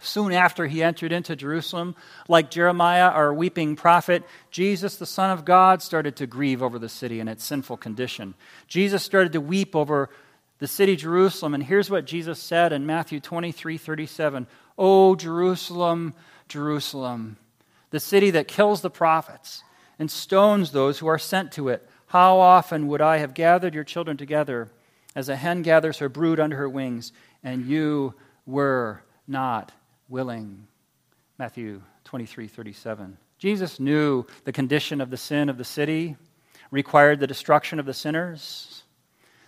soon 0.02 0.32
after 0.32 0.68
he 0.68 0.84
entered 0.84 1.12
into 1.12 1.36
Jerusalem, 1.36 1.96
like 2.28 2.52
Jeremiah, 2.52 3.10
our 3.10 3.34
weeping 3.34 3.76
prophet, 3.76 4.24
Jesus, 4.52 4.98
the 4.98 5.06
Son 5.06 5.32
of 5.32 5.46
God, 5.46 5.82
started 5.82 6.16
to 6.18 6.28
grieve 6.28 6.62
over 6.62 6.78
the 6.78 6.90
city 6.90 7.20
and 7.20 7.30
its 7.30 7.44
sinful 7.44 7.78
condition. 7.78 8.36
Jesus 8.68 9.04
started 9.04 9.34
to 9.34 9.42
weep 9.42 9.76
over 9.76 10.10
the 10.60 10.68
city 10.68 10.96
Jerusalem. 10.96 11.54
And 11.54 11.64
here's 11.64 11.90
what 11.90 12.06
Jesus 12.06 12.40
said 12.40 12.74
in 12.74 12.86
Matthew 12.86 13.20
23 13.20 13.78
37 13.78 14.48
Oh, 14.78 15.16
Jerusalem, 15.16 16.14
Jerusalem 16.48 17.38
the 17.90 18.00
city 18.00 18.32
that 18.32 18.48
kills 18.48 18.82
the 18.82 18.90
prophets 18.90 19.64
and 20.00 20.12
stones 20.12 20.72
those 20.72 21.00
who 21.00 21.08
are 21.08 21.20
sent 21.20 21.52
to 21.54 21.70
it. 21.70 21.88
How 22.08 22.40
often 22.40 22.88
would 22.88 23.02
I 23.02 23.18
have 23.18 23.34
gathered 23.34 23.74
your 23.74 23.84
children 23.84 24.18
together 24.18 24.70
as 25.16 25.30
a 25.30 25.36
hen 25.36 25.62
gathers 25.62 25.98
her 25.98 26.10
brood 26.10 26.40
under 26.40 26.58
her 26.58 26.70
wings, 26.70 27.12
and 27.44 27.66
you 27.66 28.14
were 28.46 29.02
not 29.28 29.72
willing? 30.10 30.68
Matthew 31.38 31.82
23 32.06 32.48
37. 32.48 33.18
Jesus 33.38 33.80
knew 33.80 34.26
the 34.46 34.52
condition 34.52 35.02
of 35.02 35.10
the 35.10 35.18
sin 35.18 35.50
of 35.50 35.58
the 35.58 35.64
city 35.64 36.16
required 36.72 37.20
the 37.20 37.28
destruction 37.28 37.80
of 37.80 37.86
the 37.86 37.94
sinners. 37.94 38.84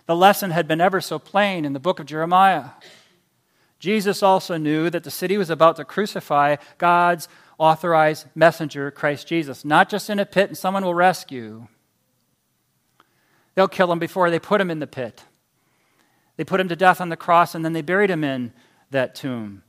The 0.06 0.16
lesson 0.16 0.50
had 0.50 0.68
been 0.68 0.80
ever 0.80 1.00
so 1.00 1.18
plain 1.18 1.64
in 1.64 1.72
the 1.72 1.80
book 1.80 1.98
of 1.98 2.06
Jeremiah. 2.06 2.70
Jesus 3.78 4.22
also 4.22 4.56
knew 4.56 4.90
that 4.90 5.04
the 5.04 5.10
city 5.10 5.38
was 5.38 5.50
about 5.50 5.76
to 5.76 5.84
crucify 5.84 6.56
God's 6.78 7.28
authorized 7.58 8.26
messenger, 8.34 8.90
Christ 8.90 9.26
Jesus. 9.26 9.64
Not 9.64 9.88
just 9.88 10.10
in 10.10 10.18
a 10.18 10.26
pit 10.26 10.48
and 10.48 10.58
someone 10.58 10.84
will 10.84 10.94
rescue. 10.94 11.66
They'll 13.54 13.68
kill 13.68 13.90
him 13.90 13.98
before 13.98 14.30
they 14.30 14.38
put 14.38 14.60
him 14.60 14.70
in 14.70 14.78
the 14.78 14.86
pit. 14.86 15.24
They 16.36 16.44
put 16.44 16.60
him 16.60 16.68
to 16.68 16.76
death 16.76 17.00
on 17.00 17.08
the 17.08 17.16
cross 17.16 17.54
and 17.54 17.64
then 17.64 17.72
they 17.72 17.82
buried 17.82 18.10
him 18.10 18.24
in 18.24 18.52
that 18.90 19.14
tomb. 19.14 19.62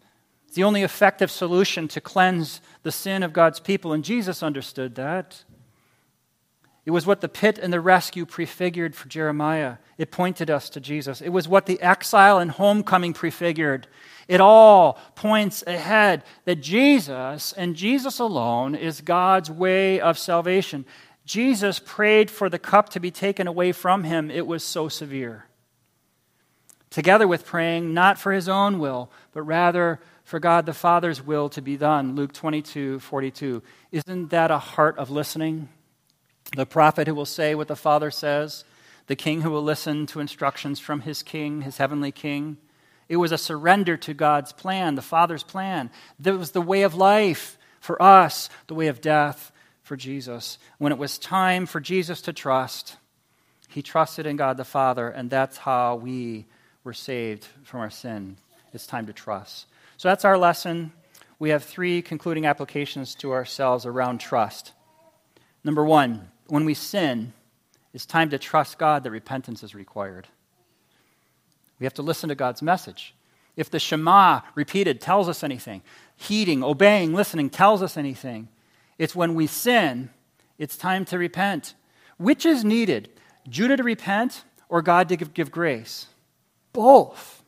It's 0.52 0.58
the 0.58 0.66
only 0.66 0.84
effective 0.84 1.32
solution 1.32 1.88
to 1.88 2.02
cleanse 2.02 2.60
the 2.84 2.92
sin 2.92 3.24
of 3.24 3.32
God's 3.32 3.62
people, 3.62 3.94
and 3.94 4.04
Jesus 4.04 4.44
understood 4.44 4.96
that. 4.96 5.46
It 6.86 6.92
was 6.92 7.06
what 7.06 7.22
the 7.22 7.30
pit 7.30 7.58
and 7.58 7.72
the 7.72 7.80
rescue 7.80 8.26
prefigured 8.26 8.94
for 8.94 9.08
Jeremiah. 9.08 9.78
It 9.98 10.12
pointed 10.12 10.50
us 10.50 10.70
to 10.72 10.82
Jesus. 10.82 11.22
It 11.22 11.30
was 11.30 11.48
what 11.48 11.68
the 11.68 11.82
exile 11.82 12.38
and 12.38 12.52
homecoming 12.52 13.14
prefigured. 13.14 13.88
It 14.28 14.42
all 14.42 15.00
points 15.16 15.64
ahead 15.66 16.26
that 16.44 16.60
Jesus 16.60 17.54
and 17.54 17.74
Jesus 17.74 18.20
alone 18.20 18.76
is 18.76 19.00
God's 19.00 19.50
way 19.50 20.02
of 20.02 20.20
salvation. 20.20 20.84
Jesus 21.24 21.80
prayed 21.80 22.30
for 22.30 22.50
the 22.50 22.60
cup 22.60 22.90
to 22.90 23.00
be 23.00 23.10
taken 23.10 23.48
away 23.48 23.72
from 23.72 24.04
him, 24.04 24.30
it 24.30 24.46
was 24.46 24.66
so 24.66 24.90
severe. 24.90 25.46
Together 26.90 27.26
with 27.26 27.46
praying, 27.46 27.94
not 27.94 28.20
for 28.20 28.34
his 28.34 28.50
own 28.50 28.78
will, 28.78 29.10
but 29.32 29.44
rather 29.44 30.02
for 30.32 30.40
God 30.40 30.66
the 30.66 30.74
Father's 30.74 31.22
will 31.22 31.50
to 31.50 31.62
be 31.62 31.76
done. 31.76 32.16
Luke 32.16 32.32
22 32.32 33.02
42. 33.02 33.62
Isn't 33.92 34.30
that 34.30 34.50
a 34.50 34.60
heart 34.60 34.98
of 34.98 35.10
listening? 35.10 35.68
The 36.56 36.66
prophet 36.66 37.06
who 37.06 37.14
will 37.14 37.26
say 37.26 37.54
what 37.54 37.68
the 37.68 37.76
Father 37.76 38.12
says, 38.12 38.64
the 39.08 39.18
king 39.18 39.42
who 39.42 39.52
will 39.52 39.62
listen 39.62 40.06
to 40.06 40.22
instructions 40.22 40.80
from 40.80 41.02
his 41.02 41.22
king, 41.22 41.64
his 41.64 41.76
heavenly 41.76 42.14
king. 42.14 42.56
It 43.10 43.18
was 43.18 43.34
a 43.34 43.38
surrender 43.38 43.98
to 43.98 44.14
God's 44.14 44.54
plan, 44.54 44.96
the 44.96 45.02
Father's 45.02 45.44
plan. 45.44 45.92
That 46.18 46.38
was 46.38 46.52
the 46.52 46.62
way 46.62 46.84
of 46.84 46.96
life 46.96 47.58
for 47.82 48.02
us, 48.02 48.50
the 48.68 48.76
way 48.76 48.88
of 48.88 49.02
death 49.02 49.52
for 49.84 49.98
Jesus. 49.98 50.58
When 50.78 50.94
it 50.94 50.98
was 50.98 51.18
time 51.20 51.66
for 51.66 51.82
Jesus 51.82 52.22
to 52.22 52.32
trust, 52.32 52.96
he 53.68 53.82
trusted 53.82 54.26
in 54.26 54.38
God 54.38 54.56
the 54.56 54.64
Father, 54.64 55.10
and 55.10 55.30
that's 55.30 55.58
how 55.58 55.98
we 55.98 56.46
were 56.86 56.94
saved 56.94 57.46
from 57.66 57.82
our 57.82 57.90
sin. 57.90 58.38
It's 58.72 58.88
time 58.88 59.08
to 59.08 59.14
trust. 59.14 59.66
So 60.02 60.10
that's 60.10 60.26
our 60.26 60.36
lesson. 60.36 60.94
We 61.38 61.52
have 61.52 61.64
three 61.64 62.02
concluding 62.02 62.48
applications 62.48 63.14
to 63.14 63.34
ourselves 63.34 63.86
around 63.86 64.18
trust. 64.18 64.72
Number 65.64 65.86
one, 65.86 66.32
when 66.48 66.66
we 66.66 66.74
sin, 66.74 67.34
it's 67.94 68.08
time 68.08 68.32
to 68.32 68.40
trust 68.40 68.80
God 68.80 69.04
that 69.04 69.12
repentance 69.12 69.62
is 69.62 69.76
required. 69.76 70.28
We 71.80 71.86
have 71.86 71.94
to 71.94 72.02
listen 72.02 72.30
to 72.30 72.36
God's 72.36 72.64
message. 72.64 73.14
If 73.56 73.70
the 73.70 73.78
Shema 73.78 74.42
repeated 74.56 75.02
tells 75.02 75.30
us 75.30 75.44
anything, 75.44 75.84
heeding, 76.16 76.64
obeying, 76.64 77.14
listening 77.14 77.52
tells 77.52 77.84
us 77.84 77.96
anything, 77.96 78.48
it's 78.98 79.16
when 79.16 79.36
we 79.36 79.46
sin, 79.46 80.10
it's 80.58 80.78
time 80.78 81.06
to 81.06 81.20
repent. 81.20 81.76
Which 82.18 82.44
is 82.44 82.66
needed? 82.66 83.10
Judah 83.48 83.78
to 83.78 83.84
repent 83.84 84.46
or 84.68 84.82
God 84.82 85.10
to 85.10 85.16
give, 85.16 85.36
give 85.36 85.52
grace? 85.52 86.08
Both. 86.74 87.41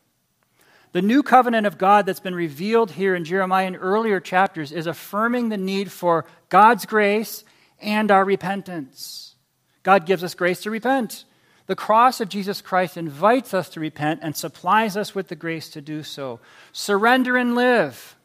The 0.93 1.01
new 1.01 1.23
covenant 1.23 1.65
of 1.65 1.79
God 1.79 2.05
that's 2.05 2.19
been 2.19 2.35
revealed 2.35 2.91
here 2.91 3.15
in 3.15 3.25
Jeremiah 3.25 3.67
in 3.67 3.75
earlier 3.75 4.19
chapters 4.19 4.71
is 4.71 4.87
affirming 4.87 5.49
the 5.49 5.57
need 5.57 5.91
for 5.91 6.25
God's 6.49 6.85
grace 6.85 7.43
and 7.81 8.11
our 8.11 8.23
repentance. 8.23 9.35
God 9.81 10.05
gives 10.05 10.23
us 10.23 10.35
grace 10.35 10.61
to 10.61 10.71
repent. 10.71 11.25
The 11.65 11.75
cross 11.75 12.21
of 12.21 12.29
Jesus 12.29 12.61
Christ 12.61 12.95
invites 12.95 13.55
us 13.55 13.69
to 13.69 13.79
repent 13.79 14.19
and 14.21 14.35
supplies 14.35 14.95
us 14.95 15.15
with 15.15 15.29
the 15.29 15.35
grace 15.35 15.69
to 15.69 15.81
do 15.81 16.03
so. 16.03 16.39
Surrender 16.71 17.37
and 17.37 17.55
live, 17.55 18.15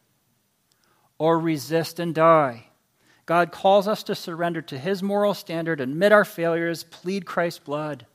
or 1.19 1.39
resist 1.39 1.99
and 1.99 2.15
die. 2.15 2.67
God 3.25 3.51
calls 3.51 3.89
us 3.89 4.03
to 4.05 4.15
surrender 4.15 4.61
to 4.63 4.79
his 4.79 5.03
moral 5.03 5.35
standard, 5.35 5.81
admit 5.81 6.13
our 6.13 6.25
failures, 6.25 6.85
plead 6.85 7.25
Christ's 7.25 7.61
blood. 7.61 8.07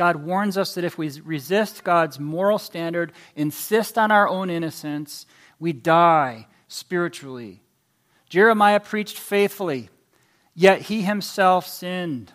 God 0.00 0.16
warns 0.16 0.56
us 0.56 0.76
that 0.76 0.84
if 0.84 0.96
we 0.96 1.10
resist 1.26 1.84
God's 1.84 2.18
moral 2.18 2.58
standard, 2.58 3.12
insist 3.36 3.98
on 3.98 4.10
our 4.10 4.26
own 4.26 4.48
innocence, 4.48 5.26
we 5.58 5.74
die 5.74 6.46
spiritually. 6.68 7.60
Jeremiah 8.26 8.80
preached 8.80 9.18
faithfully, 9.18 9.90
yet 10.54 10.80
he 10.80 11.02
himself 11.02 11.66
sinned. 11.66 12.32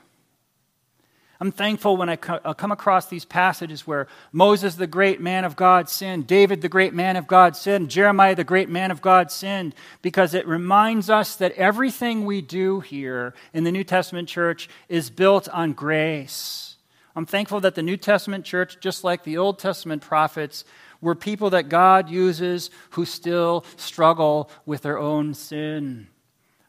I'm 1.39 1.51
thankful 1.51 1.97
when 1.97 2.07
I 2.07 2.19
uh, 2.27 2.53
come 2.53 2.71
across 2.71 3.07
these 3.07 3.25
passages 3.25 3.87
where 3.87 4.05
Moses, 4.31 4.75
the 4.75 4.85
great 4.85 5.19
man 5.19 5.43
of 5.43 5.55
God, 5.55 5.89
sinned, 5.89 6.27
David, 6.27 6.61
the 6.61 6.69
great 6.69 6.93
man 6.93 7.15
of 7.15 7.25
God, 7.25 7.55
sinned, 7.55 7.89
Jeremiah, 7.89 8.35
the 8.35 8.43
great 8.43 8.69
man 8.69 8.91
of 8.91 9.01
God, 9.01 9.31
sinned, 9.31 9.73
because 10.03 10.35
it 10.35 10.47
reminds 10.47 11.09
us 11.09 11.35
that 11.37 11.53
everything 11.53 12.25
we 12.25 12.41
do 12.41 12.81
here 12.81 13.33
in 13.55 13.63
the 13.63 13.71
New 13.71 13.83
Testament 13.83 14.29
church 14.29 14.69
is 14.87 15.09
built 15.09 15.49
on 15.49 15.73
grace. 15.73 16.74
I'm 17.15 17.25
thankful 17.25 17.61
that 17.61 17.75
the 17.75 17.83
New 17.83 17.95
Testament 17.95 18.43
church, 18.43 18.77
just 18.81 19.03
like 19.03 19.23
the 19.23 19.37
Old 19.37 19.57
Testament 19.57 20.01
prophets, 20.01 20.65
were 20.99 21.15
people 21.15 21.51
that 21.51 21.69
God 21.69 22.09
uses 22.09 22.69
who 22.91 23.05
still 23.05 23.63
struggle 23.77 24.49
with 24.65 24.81
their 24.81 24.97
own 24.97 25.33
sin. 25.33 26.07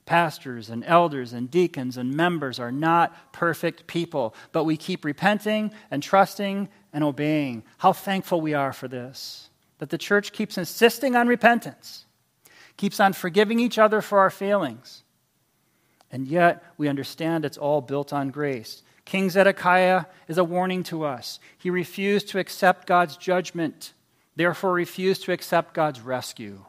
Pastors 0.05 0.71
and 0.71 0.85
elders 0.85 1.33
and 1.33 1.51
deacons 1.51 1.97
and 1.97 2.15
members 2.15 2.61
are 2.61 2.71
not 2.71 3.33
perfect 3.33 3.89
people, 3.89 4.37
but 4.53 4.63
we 4.63 4.77
keep 4.77 5.05
repenting 5.05 5.73
and 5.91 6.01
trusting 6.01 6.69
and 6.93 7.03
obeying. 7.03 7.65
How 7.79 7.93
thankful 7.93 8.41
we 8.41 8.55
are 8.55 8.73
for 8.73 8.87
this. 8.87 9.51
That 9.79 9.91
the 9.91 9.99
church 9.99 10.33
keeps 10.33 10.57
insisting 10.57 11.17
on 11.17 11.27
repentance, 11.27 12.05
keeps 12.77 13.01
on 13.01 13.15
forgiving 13.15 13.59
each 13.59 13.79
other 13.79 14.01
for 14.01 14.21
our 14.21 14.31
failings. 14.31 15.03
And 16.13 16.29
yet, 16.29 16.63
we 16.79 16.89
understand 16.89 17.45
it's 17.45 17.59
all 17.59 17.81
built 17.81 18.13
on 18.13 18.31
grace. 18.31 18.83
King 19.07 19.31
Zedekiah 19.31 20.05
is 20.29 20.37
a 20.37 20.45
warning 20.45 20.83
to 20.85 21.05
us. 21.05 21.39
He 21.57 21.71
refused 21.71 22.29
to 22.29 22.39
accept 22.39 22.87
God's 22.87 23.17
judgment, 23.17 23.95
therefore, 24.35 24.73
refused 24.73 25.25
to 25.25 25.33
accept 25.33 25.73
God's 25.73 26.01
rescue. 26.01 26.65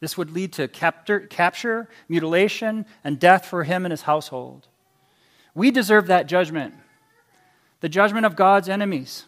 This 0.00 0.18
would 0.18 0.32
lead 0.32 0.54
to 0.54 0.68
capture, 0.68 1.20
capture, 1.20 1.88
mutilation, 2.08 2.86
and 3.04 3.20
death 3.20 3.46
for 3.46 3.62
him 3.62 3.84
and 3.84 3.92
his 3.92 4.02
household. 4.02 4.68
We 5.54 5.70
deserve 5.70 6.08
that 6.08 6.26
judgment, 6.26 6.74
the 7.80 7.88
judgment 7.88 8.26
of 8.26 8.36
God's 8.36 8.68
enemies. 8.68 9.24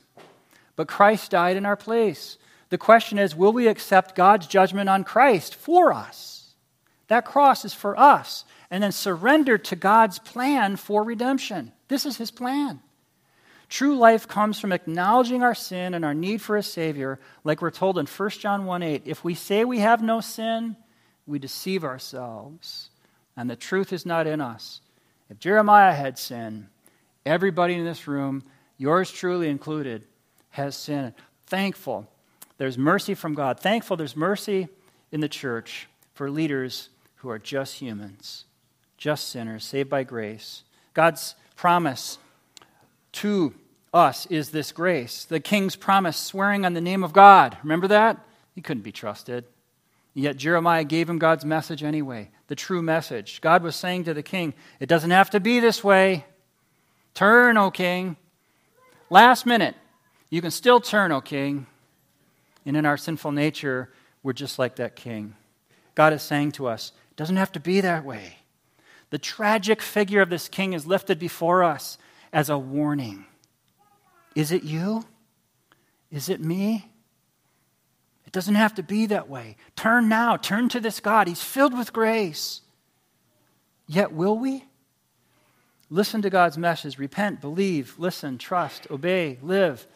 But 0.75 0.89
Christ 0.89 1.31
died 1.31 1.57
in 1.57 1.67
our 1.67 1.77
place. 1.77 2.39
The 2.71 2.79
question 2.79 3.19
is 3.19 3.37
will 3.37 3.53
we 3.53 3.69
accept 3.69 4.17
God's 4.17 4.47
judgment 4.47 4.89
on 4.89 5.05
Christ 5.05 5.55
for 5.55 5.93
us? 5.93 6.55
That 7.09 7.27
cross 7.27 7.65
is 7.65 7.75
for 7.75 7.99
us. 7.99 8.45
And 8.71 8.83
then 8.83 8.91
surrender 8.91 9.59
to 9.59 9.77
God's 9.77 10.19
plan 10.19 10.77
for 10.77 11.05
redemption. 11.05 11.73
This 11.89 12.07
is 12.07 12.17
his 12.17 12.31
plan. 12.31 12.81
True 13.69 13.97
life 13.97 14.29
comes 14.29 14.61
from 14.61 14.73
acknowledging 14.73 15.43
our 15.43 15.55
sin 15.55 15.95
and 15.95 16.05
our 16.05 16.15
need 16.15 16.41
for 16.41 16.57
a 16.57 16.63
Savior, 16.63 17.19
like 17.43 17.61
we're 17.61 17.71
told 17.71 17.99
in 17.99 18.07
1 18.07 18.31
John 18.31 18.65
1 18.65 18.83
8. 18.83 19.03
If 19.05 19.25
we 19.25 19.35
say 19.35 19.65
we 19.65 19.81
have 19.81 20.03
no 20.03 20.21
sin, 20.21 20.77
we 21.27 21.39
deceive 21.39 21.83
ourselves, 21.83 22.91
and 23.37 23.51
the 23.51 23.57
truth 23.57 23.93
is 23.93 24.07
not 24.07 24.29
in 24.29 24.41
us. 24.41 24.81
If 25.29 25.41
Jeremiah 25.41 25.95
had 25.95 26.19
sinned, 26.19 26.69
everybody 27.25 27.75
in 27.75 27.85
this 27.85 28.07
room, 28.07 28.45
yours 28.79 29.11
truly 29.11 29.49
included, 29.49 30.05
has 30.51 30.77
sinned. 30.77 31.15
Thankful 31.47 32.09
there's 32.59 32.79
mercy 32.79 33.15
from 33.15 33.35
God. 33.35 33.61
Thankful 33.61 33.97
there's 33.97 34.17
mercy 34.17 34.69
in 35.13 35.21
the 35.21 35.29
church 35.29 35.89
for 36.15 36.31
leaders 36.31 36.89
who 37.17 37.29
are 37.29 37.39
just 37.39 37.75
humans, 37.75 38.45
just 38.97 39.29
sinners, 39.29 39.65
saved 39.65 39.91
by 39.91 40.05
grace. 40.05 40.63
God's 40.95 41.35
promise 41.57 42.19
to 43.13 43.55
us 43.93 44.27
is 44.27 44.51
this 44.51 44.73
grace. 44.73 45.25
The 45.25 45.41
king's 45.41 45.75
promise, 45.75 46.17
swearing 46.17 46.65
on 46.65 46.75
the 46.75 46.81
name 46.81 47.03
of 47.03 47.13
God. 47.13 47.57
Remember 47.63 47.89
that? 47.89 48.19
He 48.55 48.61
couldn't 48.61 48.83
be 48.83 48.93
trusted. 48.93 49.45
Yet 50.15 50.37
Jeremiah 50.37 50.85
gave 50.85 51.11
him 51.11 51.19
God's 51.19 51.45
message 51.45 51.83
anyway, 51.83 52.31
the 52.49 52.55
true 52.55 52.81
message. 52.81 53.41
God 53.41 53.63
was 53.63 53.77
saying 53.77 54.05
to 54.05 54.15
the 54.15 54.23
king, 54.23 54.55
It 54.81 54.89
doesn't 54.89 55.11
have 55.11 55.31
to 55.31 55.41
be 55.41 55.61
this 55.61 55.83
way. 55.83 56.25
Turn, 57.15 57.57
O 57.57 57.71
king. 57.71 58.17
Last 59.11 59.47
minute, 59.47 59.75
you 60.31 60.41
can 60.41 60.51
still 60.51 60.81
turn, 60.81 61.13
O 61.13 61.21
king. 61.21 61.67
And 62.65 62.77
in 62.77 62.87
our 62.87 62.97
sinful 62.97 63.33
nature, 63.33 63.91
we're 64.23 64.33
just 64.33 64.59
like 64.59 64.77
that 64.77 64.97
king. 64.97 65.35
God 65.95 66.13
is 66.13 66.23
saying 66.23 66.53
to 66.53 66.67
us, 66.67 66.93
It 67.11 67.17
doesn't 67.17 67.37
have 67.37 67.53
to 67.53 67.61
be 67.61 67.81
that 67.83 68.05
way. 68.05 68.39
The 69.11 69.19
tragic 69.19 69.81
figure 69.81 70.21
of 70.21 70.31
this 70.31 70.49
king 70.49 70.73
is 70.73 70.87
lifted 70.87 71.19
before 71.19 71.63
us 71.63 71.99
as 72.33 72.51
a 72.51 72.59
warning. 72.59 73.25
Is 74.35 74.53
it 74.53 74.63
you? 74.63 75.05
Is 76.11 76.29
it 76.29 76.41
me? 76.41 76.91
It 78.27 78.33
doesn't 78.33 78.57
have 78.57 78.75
to 78.75 78.83
be 78.83 79.07
that 79.07 79.29
way. 79.29 79.57
Turn 79.77 80.09
now. 80.09 80.37
Turn 80.37 80.69
to 80.71 80.81
this 80.81 81.01
God. 81.01 81.29
He's 81.29 81.43
filled 81.43 81.77
with 81.77 81.93
grace. 81.93 82.61
Yet, 83.87 84.13
will 84.13 84.37
we? 84.37 84.65
Listen 85.89 86.21
to 86.23 86.31
God's 86.31 86.59
message. 86.59 86.99
Repent, 86.99 87.41
believe, 87.41 87.95
listen, 87.99 88.39
trust, 88.39 88.89
obey, 88.91 89.39
live. 89.41 89.87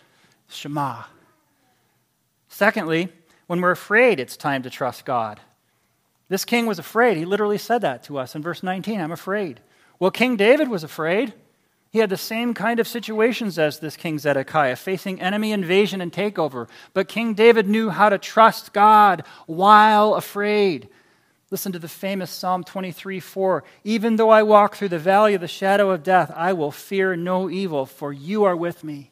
Shema. 0.48 1.02
Secondly, 2.48 3.08
when 3.46 3.60
we're 3.60 3.72
afraid, 3.72 4.20
it's 4.20 4.36
time 4.36 4.62
to 4.62 4.70
trust 4.70 5.04
God. 5.04 5.40
This 6.30 6.44
king 6.44 6.64
was 6.64 6.78
afraid. 6.78 7.16
He 7.16 7.24
literally 7.24 7.58
said 7.58 7.82
that 7.82 8.04
to 8.04 8.16
us 8.16 8.36
in 8.36 8.40
verse 8.40 8.62
19 8.62 9.00
I'm 9.00 9.10
afraid. 9.10 9.60
Well, 9.98 10.12
King 10.12 10.36
David 10.36 10.68
was 10.68 10.84
afraid. 10.84 11.34
He 11.90 11.98
had 11.98 12.08
the 12.08 12.16
same 12.16 12.54
kind 12.54 12.78
of 12.78 12.86
situations 12.86 13.58
as 13.58 13.80
this 13.80 13.96
King 13.96 14.16
Zedekiah, 14.20 14.76
facing 14.76 15.20
enemy 15.20 15.50
invasion 15.50 16.00
and 16.00 16.12
takeover. 16.12 16.68
But 16.94 17.08
King 17.08 17.34
David 17.34 17.68
knew 17.68 17.90
how 17.90 18.08
to 18.08 18.16
trust 18.16 18.72
God 18.72 19.24
while 19.46 20.14
afraid. 20.14 20.88
Listen 21.50 21.72
to 21.72 21.80
the 21.80 21.88
famous 21.88 22.30
Psalm 22.30 22.62
23 22.62 23.18
4. 23.18 23.64
Even 23.82 24.14
though 24.14 24.30
I 24.30 24.44
walk 24.44 24.76
through 24.76 24.90
the 24.90 25.00
valley 25.00 25.34
of 25.34 25.40
the 25.40 25.48
shadow 25.48 25.90
of 25.90 26.04
death, 26.04 26.32
I 26.36 26.52
will 26.52 26.70
fear 26.70 27.16
no 27.16 27.50
evil, 27.50 27.86
for 27.86 28.12
you 28.12 28.44
are 28.44 28.56
with 28.56 28.84
me. 28.84 29.10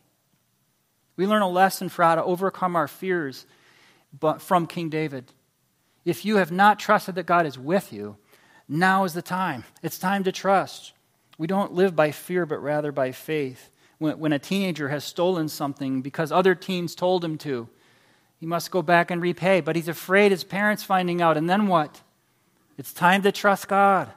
We 1.16 1.26
learn 1.26 1.42
a 1.42 1.48
lesson 1.48 1.88
for 1.88 2.04
how 2.04 2.14
to 2.14 2.22
overcome 2.22 2.76
our 2.76 2.86
fears 2.86 3.44
from 4.38 4.68
King 4.68 4.88
David. 4.88 5.32
If 6.04 6.24
you 6.24 6.36
have 6.36 6.52
not 6.52 6.78
trusted 6.78 7.14
that 7.16 7.26
God 7.26 7.46
is 7.46 7.58
with 7.58 7.92
you, 7.92 8.16
now 8.68 9.04
is 9.04 9.14
the 9.14 9.22
time. 9.22 9.64
It's 9.82 9.98
time 9.98 10.24
to 10.24 10.32
trust. 10.32 10.92
We 11.38 11.46
don't 11.46 11.72
live 11.72 11.96
by 11.96 12.10
fear, 12.10 12.44
but 12.46 12.62
rather 12.62 12.92
by 12.92 13.12
faith. 13.12 13.70
When, 13.98 14.18
when 14.18 14.32
a 14.32 14.38
teenager 14.38 14.88
has 14.88 15.04
stolen 15.04 15.48
something 15.48 16.02
because 16.02 16.30
other 16.32 16.54
teens 16.54 16.94
told 16.94 17.24
him 17.24 17.38
to, 17.38 17.68
he 18.38 18.46
must 18.46 18.70
go 18.70 18.82
back 18.82 19.10
and 19.10 19.20
repay, 19.20 19.60
but 19.60 19.76
he's 19.76 19.88
afraid 19.88 20.30
his 20.30 20.44
parents 20.44 20.84
finding 20.84 21.20
out. 21.20 21.36
And 21.36 21.48
then 21.48 21.66
what? 21.66 22.02
It's 22.76 22.92
time 22.92 23.22
to 23.22 23.32
trust 23.32 23.68
God. 23.68 24.10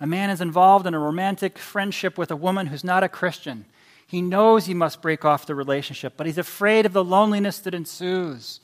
A 0.00 0.06
man 0.06 0.30
is 0.30 0.40
involved 0.40 0.86
in 0.86 0.94
a 0.94 0.98
romantic 0.98 1.58
friendship 1.58 2.16
with 2.18 2.30
a 2.30 2.36
woman 2.36 2.66
who's 2.66 2.84
not 2.84 3.04
a 3.04 3.08
Christian. 3.08 3.66
He 4.06 4.22
knows 4.22 4.66
he 4.66 4.74
must 4.74 5.02
break 5.02 5.24
off 5.24 5.46
the 5.46 5.54
relationship, 5.54 6.14
but 6.16 6.26
he's 6.26 6.38
afraid 6.38 6.86
of 6.86 6.92
the 6.92 7.04
loneliness 7.04 7.58
that 7.60 7.74
ensues. 7.74 8.60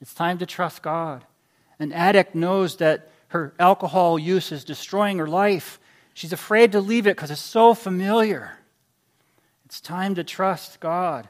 It's 0.00 0.14
time 0.14 0.38
to 0.38 0.46
trust 0.46 0.82
God. 0.82 1.24
An 1.78 1.92
addict 1.92 2.34
knows 2.34 2.76
that 2.76 3.10
her 3.28 3.54
alcohol 3.58 4.18
use 4.18 4.52
is 4.52 4.64
destroying 4.64 5.18
her 5.18 5.26
life. 5.26 5.78
She's 6.14 6.32
afraid 6.32 6.72
to 6.72 6.80
leave 6.80 7.06
it 7.06 7.16
because 7.16 7.30
it's 7.30 7.40
so 7.40 7.74
familiar. 7.74 8.58
It's 9.66 9.80
time 9.80 10.14
to 10.14 10.24
trust 10.24 10.80
God. 10.80 11.28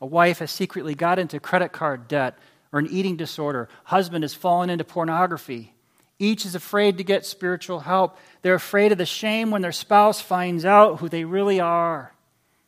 A 0.00 0.06
wife 0.06 0.40
has 0.40 0.50
secretly 0.50 0.94
got 0.94 1.18
into 1.18 1.38
credit 1.38 1.72
card 1.72 2.08
debt 2.08 2.38
or 2.72 2.80
an 2.80 2.88
eating 2.90 3.16
disorder. 3.16 3.68
Husband 3.84 4.24
has 4.24 4.34
fallen 4.34 4.70
into 4.70 4.84
pornography. 4.84 5.74
Each 6.18 6.44
is 6.44 6.54
afraid 6.54 6.98
to 6.98 7.04
get 7.04 7.26
spiritual 7.26 7.80
help. 7.80 8.18
They're 8.42 8.54
afraid 8.54 8.92
of 8.92 8.98
the 8.98 9.06
shame 9.06 9.50
when 9.50 9.62
their 9.62 9.72
spouse 9.72 10.20
finds 10.20 10.64
out 10.64 10.98
who 10.98 11.08
they 11.08 11.24
really 11.24 11.60
are. 11.60 12.12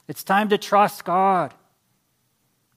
It's 0.08 0.22
time 0.22 0.48
to 0.50 0.58
trust 0.58 1.04
God. 1.04 1.54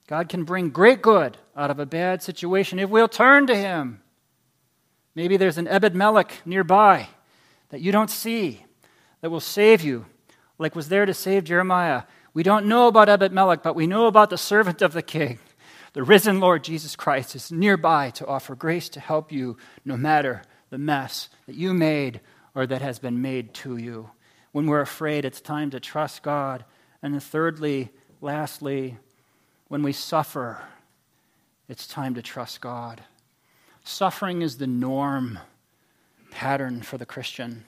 God 0.08 0.28
can 0.28 0.44
bring 0.44 0.70
great 0.70 1.02
good 1.02 1.36
out 1.60 1.70
of 1.70 1.78
a 1.78 1.84
bad 1.84 2.22
situation 2.22 2.78
if 2.78 2.88
we'll 2.88 3.06
turn 3.06 3.46
to 3.46 3.54
Him. 3.54 4.00
Maybe 5.14 5.36
there's 5.36 5.58
an 5.58 5.68
Ebed 5.68 5.94
Melech 5.94 6.40
nearby 6.46 7.08
that 7.68 7.82
you 7.82 7.92
don't 7.92 8.10
see 8.10 8.64
that 9.20 9.30
will 9.30 9.40
save 9.40 9.82
you, 9.82 10.06
like 10.58 10.74
was 10.74 10.88
there 10.88 11.04
to 11.04 11.12
save 11.12 11.44
Jeremiah. 11.44 12.04
We 12.32 12.42
don't 12.42 12.64
know 12.64 12.86
about 12.86 13.10
Ebed 13.10 13.32
Melech, 13.32 13.62
but 13.62 13.74
we 13.74 13.86
know 13.86 14.06
about 14.06 14.30
the 14.30 14.38
servant 14.38 14.80
of 14.80 14.94
the 14.94 15.02
king. 15.02 15.38
The 15.92 16.02
risen 16.02 16.40
Lord 16.40 16.64
Jesus 16.64 16.96
Christ 16.96 17.34
is 17.34 17.52
nearby 17.52 18.08
to 18.10 18.26
offer 18.26 18.54
grace 18.54 18.88
to 18.90 19.00
help 19.00 19.30
you 19.30 19.58
no 19.84 19.98
matter 19.98 20.42
the 20.70 20.78
mess 20.78 21.28
that 21.46 21.56
you 21.56 21.74
made 21.74 22.20
or 22.54 22.66
that 22.66 22.80
has 22.80 22.98
been 22.98 23.20
made 23.20 23.52
to 23.54 23.76
you. 23.76 24.10
When 24.52 24.66
we're 24.66 24.80
afraid, 24.80 25.26
it's 25.26 25.42
time 25.42 25.70
to 25.70 25.80
trust 25.80 26.22
God. 26.22 26.64
And 27.02 27.22
thirdly, 27.22 27.90
lastly, 28.22 28.96
when 29.68 29.82
we 29.82 29.92
suffer, 29.92 30.62
it's 31.70 31.86
time 31.86 32.14
to 32.14 32.22
trust 32.22 32.60
God. 32.60 33.00
Suffering 33.84 34.42
is 34.42 34.58
the 34.58 34.66
norm 34.66 35.38
pattern 36.32 36.82
for 36.82 36.98
the 36.98 37.06
Christian. 37.06 37.64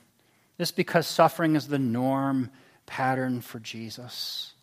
This 0.58 0.72
because 0.72 1.06
suffering 1.06 1.54
is 1.54 1.68
the 1.68 1.78
norm 1.78 2.50
pattern 2.84 3.40
for 3.40 3.60
Jesus. 3.60 4.54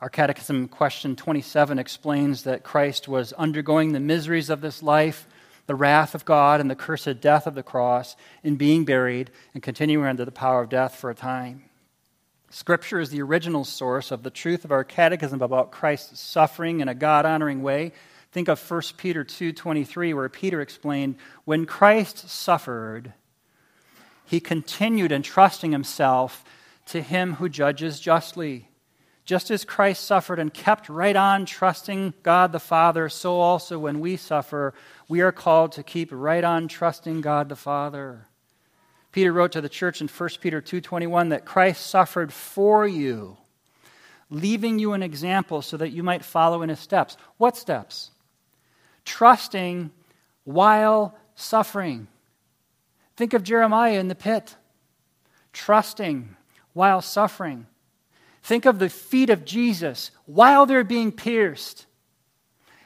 Our 0.00 0.08
Catechism 0.08 0.68
question 0.68 1.16
27 1.16 1.76
explains 1.80 2.44
that 2.44 2.62
Christ 2.62 3.08
was 3.08 3.32
undergoing 3.32 3.90
the 3.90 3.98
miseries 3.98 4.48
of 4.48 4.60
this 4.60 4.80
life, 4.80 5.26
the 5.66 5.74
wrath 5.74 6.14
of 6.14 6.24
God, 6.24 6.60
and 6.60 6.70
the 6.70 6.76
cursed 6.76 7.20
death 7.20 7.48
of 7.48 7.56
the 7.56 7.64
cross 7.64 8.14
in 8.44 8.54
being 8.54 8.84
buried 8.84 9.32
and 9.54 9.62
continuing 9.62 10.06
under 10.06 10.24
the 10.24 10.30
power 10.30 10.62
of 10.62 10.68
death 10.68 10.94
for 10.94 11.10
a 11.10 11.16
time. 11.16 11.64
Scripture 12.50 13.00
is 13.00 13.10
the 13.10 13.22
original 13.22 13.64
source 13.64 14.12
of 14.12 14.22
the 14.22 14.30
truth 14.30 14.64
of 14.64 14.70
our 14.70 14.84
catechism 14.84 15.42
about 15.42 15.72
Christ's 15.72 16.20
suffering 16.20 16.78
in 16.78 16.86
a 16.86 16.94
God 16.94 17.26
honoring 17.26 17.60
way. 17.60 17.90
Think 18.34 18.48
of 18.48 18.58
1 18.58 18.96
Peter 18.96 19.22
2:23 19.22 20.12
where 20.12 20.28
Peter 20.28 20.60
explained 20.60 21.14
when 21.44 21.66
Christ 21.66 22.28
suffered 22.28 23.12
he 24.24 24.40
continued 24.40 25.12
entrusting 25.12 25.70
himself 25.70 26.44
to 26.86 27.00
him 27.00 27.34
who 27.34 27.48
judges 27.48 28.00
justly. 28.00 28.70
Just 29.24 29.52
as 29.52 29.64
Christ 29.64 30.02
suffered 30.02 30.40
and 30.40 30.52
kept 30.52 30.88
right 30.88 31.14
on 31.14 31.46
trusting 31.46 32.12
God 32.24 32.50
the 32.50 32.58
Father, 32.58 33.08
so 33.08 33.38
also 33.38 33.78
when 33.78 34.00
we 34.00 34.16
suffer, 34.16 34.74
we 35.08 35.20
are 35.20 35.30
called 35.30 35.70
to 35.72 35.84
keep 35.84 36.08
right 36.10 36.42
on 36.42 36.66
trusting 36.66 37.20
God 37.20 37.48
the 37.48 37.54
Father. 37.54 38.26
Peter 39.12 39.32
wrote 39.32 39.52
to 39.52 39.60
the 39.60 39.68
church 39.68 40.00
in 40.00 40.08
1 40.08 40.40
Peter 40.40 40.60
2:21 40.60 41.28
that 41.28 41.44
Christ 41.44 41.86
suffered 41.86 42.32
for 42.32 42.84
you, 42.84 43.36
leaving 44.28 44.80
you 44.80 44.92
an 44.92 45.04
example 45.04 45.62
so 45.62 45.76
that 45.76 45.92
you 45.92 46.02
might 46.02 46.24
follow 46.24 46.62
in 46.62 46.68
his 46.68 46.80
steps. 46.80 47.16
What 47.36 47.56
steps? 47.56 48.10
Trusting 49.04 49.90
while 50.44 51.16
suffering. 51.34 52.08
Think 53.16 53.32
of 53.32 53.42
Jeremiah 53.42 53.98
in 53.98 54.08
the 54.08 54.14
pit, 54.14 54.56
trusting 55.52 56.36
while 56.72 57.00
suffering. 57.00 57.66
Think 58.42 58.66
of 58.66 58.78
the 58.78 58.88
feet 58.88 59.30
of 59.30 59.44
Jesus 59.44 60.10
while 60.26 60.66
they're 60.66 60.84
being 60.84 61.12
pierced. 61.12 61.86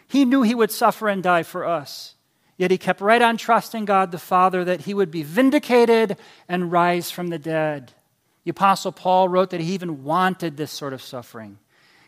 He 0.07 0.25
knew 0.25 0.43
he 0.43 0.55
would 0.55 0.71
suffer 0.71 1.09
and 1.09 1.23
die 1.23 1.43
for 1.43 1.65
us. 1.65 2.15
Yet 2.57 2.71
he 2.71 2.79
kept 2.79 3.01
right 3.01 3.23
on 3.23 3.37
trusting 3.37 3.85
God 3.85 4.11
the 4.11 4.19
Father 4.19 4.65
that 4.65 4.83
he 4.83 4.95
would 4.95 5.11
be 5.11 5.23
vindicated 5.23 6.17
and 6.49 6.73
rise 6.73 7.11
from 7.11 7.29
the 7.29 7.39
dead. 7.39 7.93
The 8.45 8.51
Apostle 8.51 8.93
Paul 8.93 9.29
wrote 9.29 9.51
that 9.51 9.61
he 9.61 9.75
even 9.75 10.05
wanted 10.05 10.57
this 10.57 10.73
sort 10.73 10.93
of 10.93 11.03
suffering. 11.03 11.59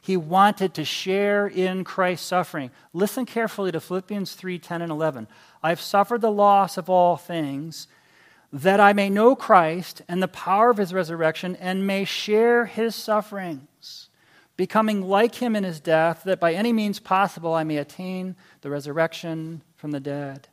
He 0.02 0.16
wanted 0.16 0.74
to 0.74 0.84
share 0.84 1.46
in 1.46 1.84
Christ's 1.84 2.26
suffering. 2.26 2.70
Listen 2.92 3.26
carefully 3.26 3.70
to 3.72 3.80
Philippians 3.80 4.34
3 4.34 4.58
10 4.58 4.82
and 4.82 4.90
11. 4.90 5.28
I've 5.62 5.80
suffered 5.80 6.22
the 6.22 6.30
loss 6.30 6.78
of 6.78 6.88
all 6.88 7.16
things, 7.16 7.86
that 8.52 8.80
I 8.80 8.92
may 8.92 9.10
know 9.10 9.36
Christ 9.36 10.02
and 10.08 10.22
the 10.22 10.28
power 10.28 10.70
of 10.70 10.78
his 10.78 10.94
resurrection, 10.94 11.54
and 11.56 11.86
may 11.86 12.04
share 12.04 12.64
his 12.64 12.94
sufferings, 12.94 14.08
becoming 14.56 15.02
like 15.02 15.36
him 15.36 15.54
in 15.54 15.64
his 15.64 15.80
death, 15.80 16.22
that 16.24 16.40
by 16.40 16.54
any 16.54 16.72
means 16.72 16.98
possible 16.98 17.52
I 17.52 17.64
may 17.64 17.76
attain 17.76 18.36
the 18.62 18.70
resurrection 18.70 19.62
from 19.76 19.90
the 19.90 20.00
dead. 20.00 20.48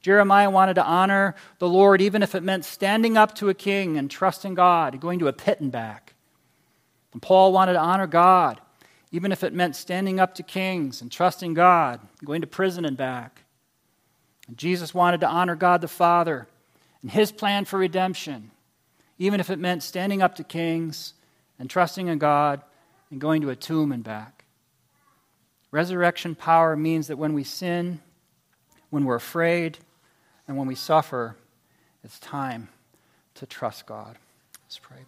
Jeremiah 0.00 0.48
wanted 0.48 0.74
to 0.74 0.84
honor 0.84 1.34
the 1.58 1.68
Lord 1.68 2.00
even 2.00 2.22
if 2.22 2.34
it 2.34 2.42
meant 2.42 2.64
standing 2.64 3.16
up 3.16 3.34
to 3.34 3.50
a 3.50 3.54
king 3.54 3.98
and 3.98 4.10
trusting 4.10 4.54
God, 4.54 5.00
going 5.00 5.18
to 5.18 5.28
a 5.28 5.32
pit 5.32 5.60
and 5.60 5.70
back. 5.70 6.14
And 7.12 7.20
Paul 7.20 7.52
wanted 7.52 7.74
to 7.74 7.80
honor 7.80 8.06
God 8.06 8.60
even 9.10 9.32
if 9.32 9.42
it 9.42 9.52
meant 9.52 9.76
standing 9.76 10.20
up 10.20 10.34
to 10.34 10.42
kings 10.42 11.00
and 11.00 11.10
trusting 11.10 11.54
God, 11.54 12.00
going 12.24 12.40
to 12.42 12.46
prison 12.46 12.84
and 12.84 12.96
back. 12.96 13.42
And 14.46 14.56
Jesus 14.56 14.94
wanted 14.94 15.20
to 15.20 15.28
honor 15.28 15.56
God 15.56 15.80
the 15.80 15.88
Father 15.88 16.46
and 17.02 17.10
his 17.10 17.32
plan 17.32 17.64
for 17.64 17.78
redemption, 17.78 18.50
even 19.18 19.40
if 19.40 19.50
it 19.50 19.58
meant 19.58 19.82
standing 19.82 20.22
up 20.22 20.34
to 20.36 20.44
kings 20.44 21.14
and 21.58 21.70
trusting 21.70 22.08
in 22.08 22.18
God 22.18 22.62
and 23.10 23.20
going 23.20 23.42
to 23.42 23.50
a 23.50 23.56
tomb 23.56 23.92
and 23.92 24.04
back. 24.04 24.44
Resurrection 25.70 26.34
power 26.34 26.76
means 26.76 27.08
that 27.08 27.18
when 27.18 27.34
we 27.34 27.44
sin, 27.44 28.00
when 28.90 29.04
we're 29.04 29.16
afraid, 29.16 29.78
and 30.46 30.56
when 30.56 30.66
we 30.66 30.74
suffer, 30.74 31.36
it's 32.02 32.18
time 32.18 32.68
to 33.34 33.46
trust 33.46 33.86
God. 33.86 34.16
Let's 34.64 34.78
pray. 34.78 35.04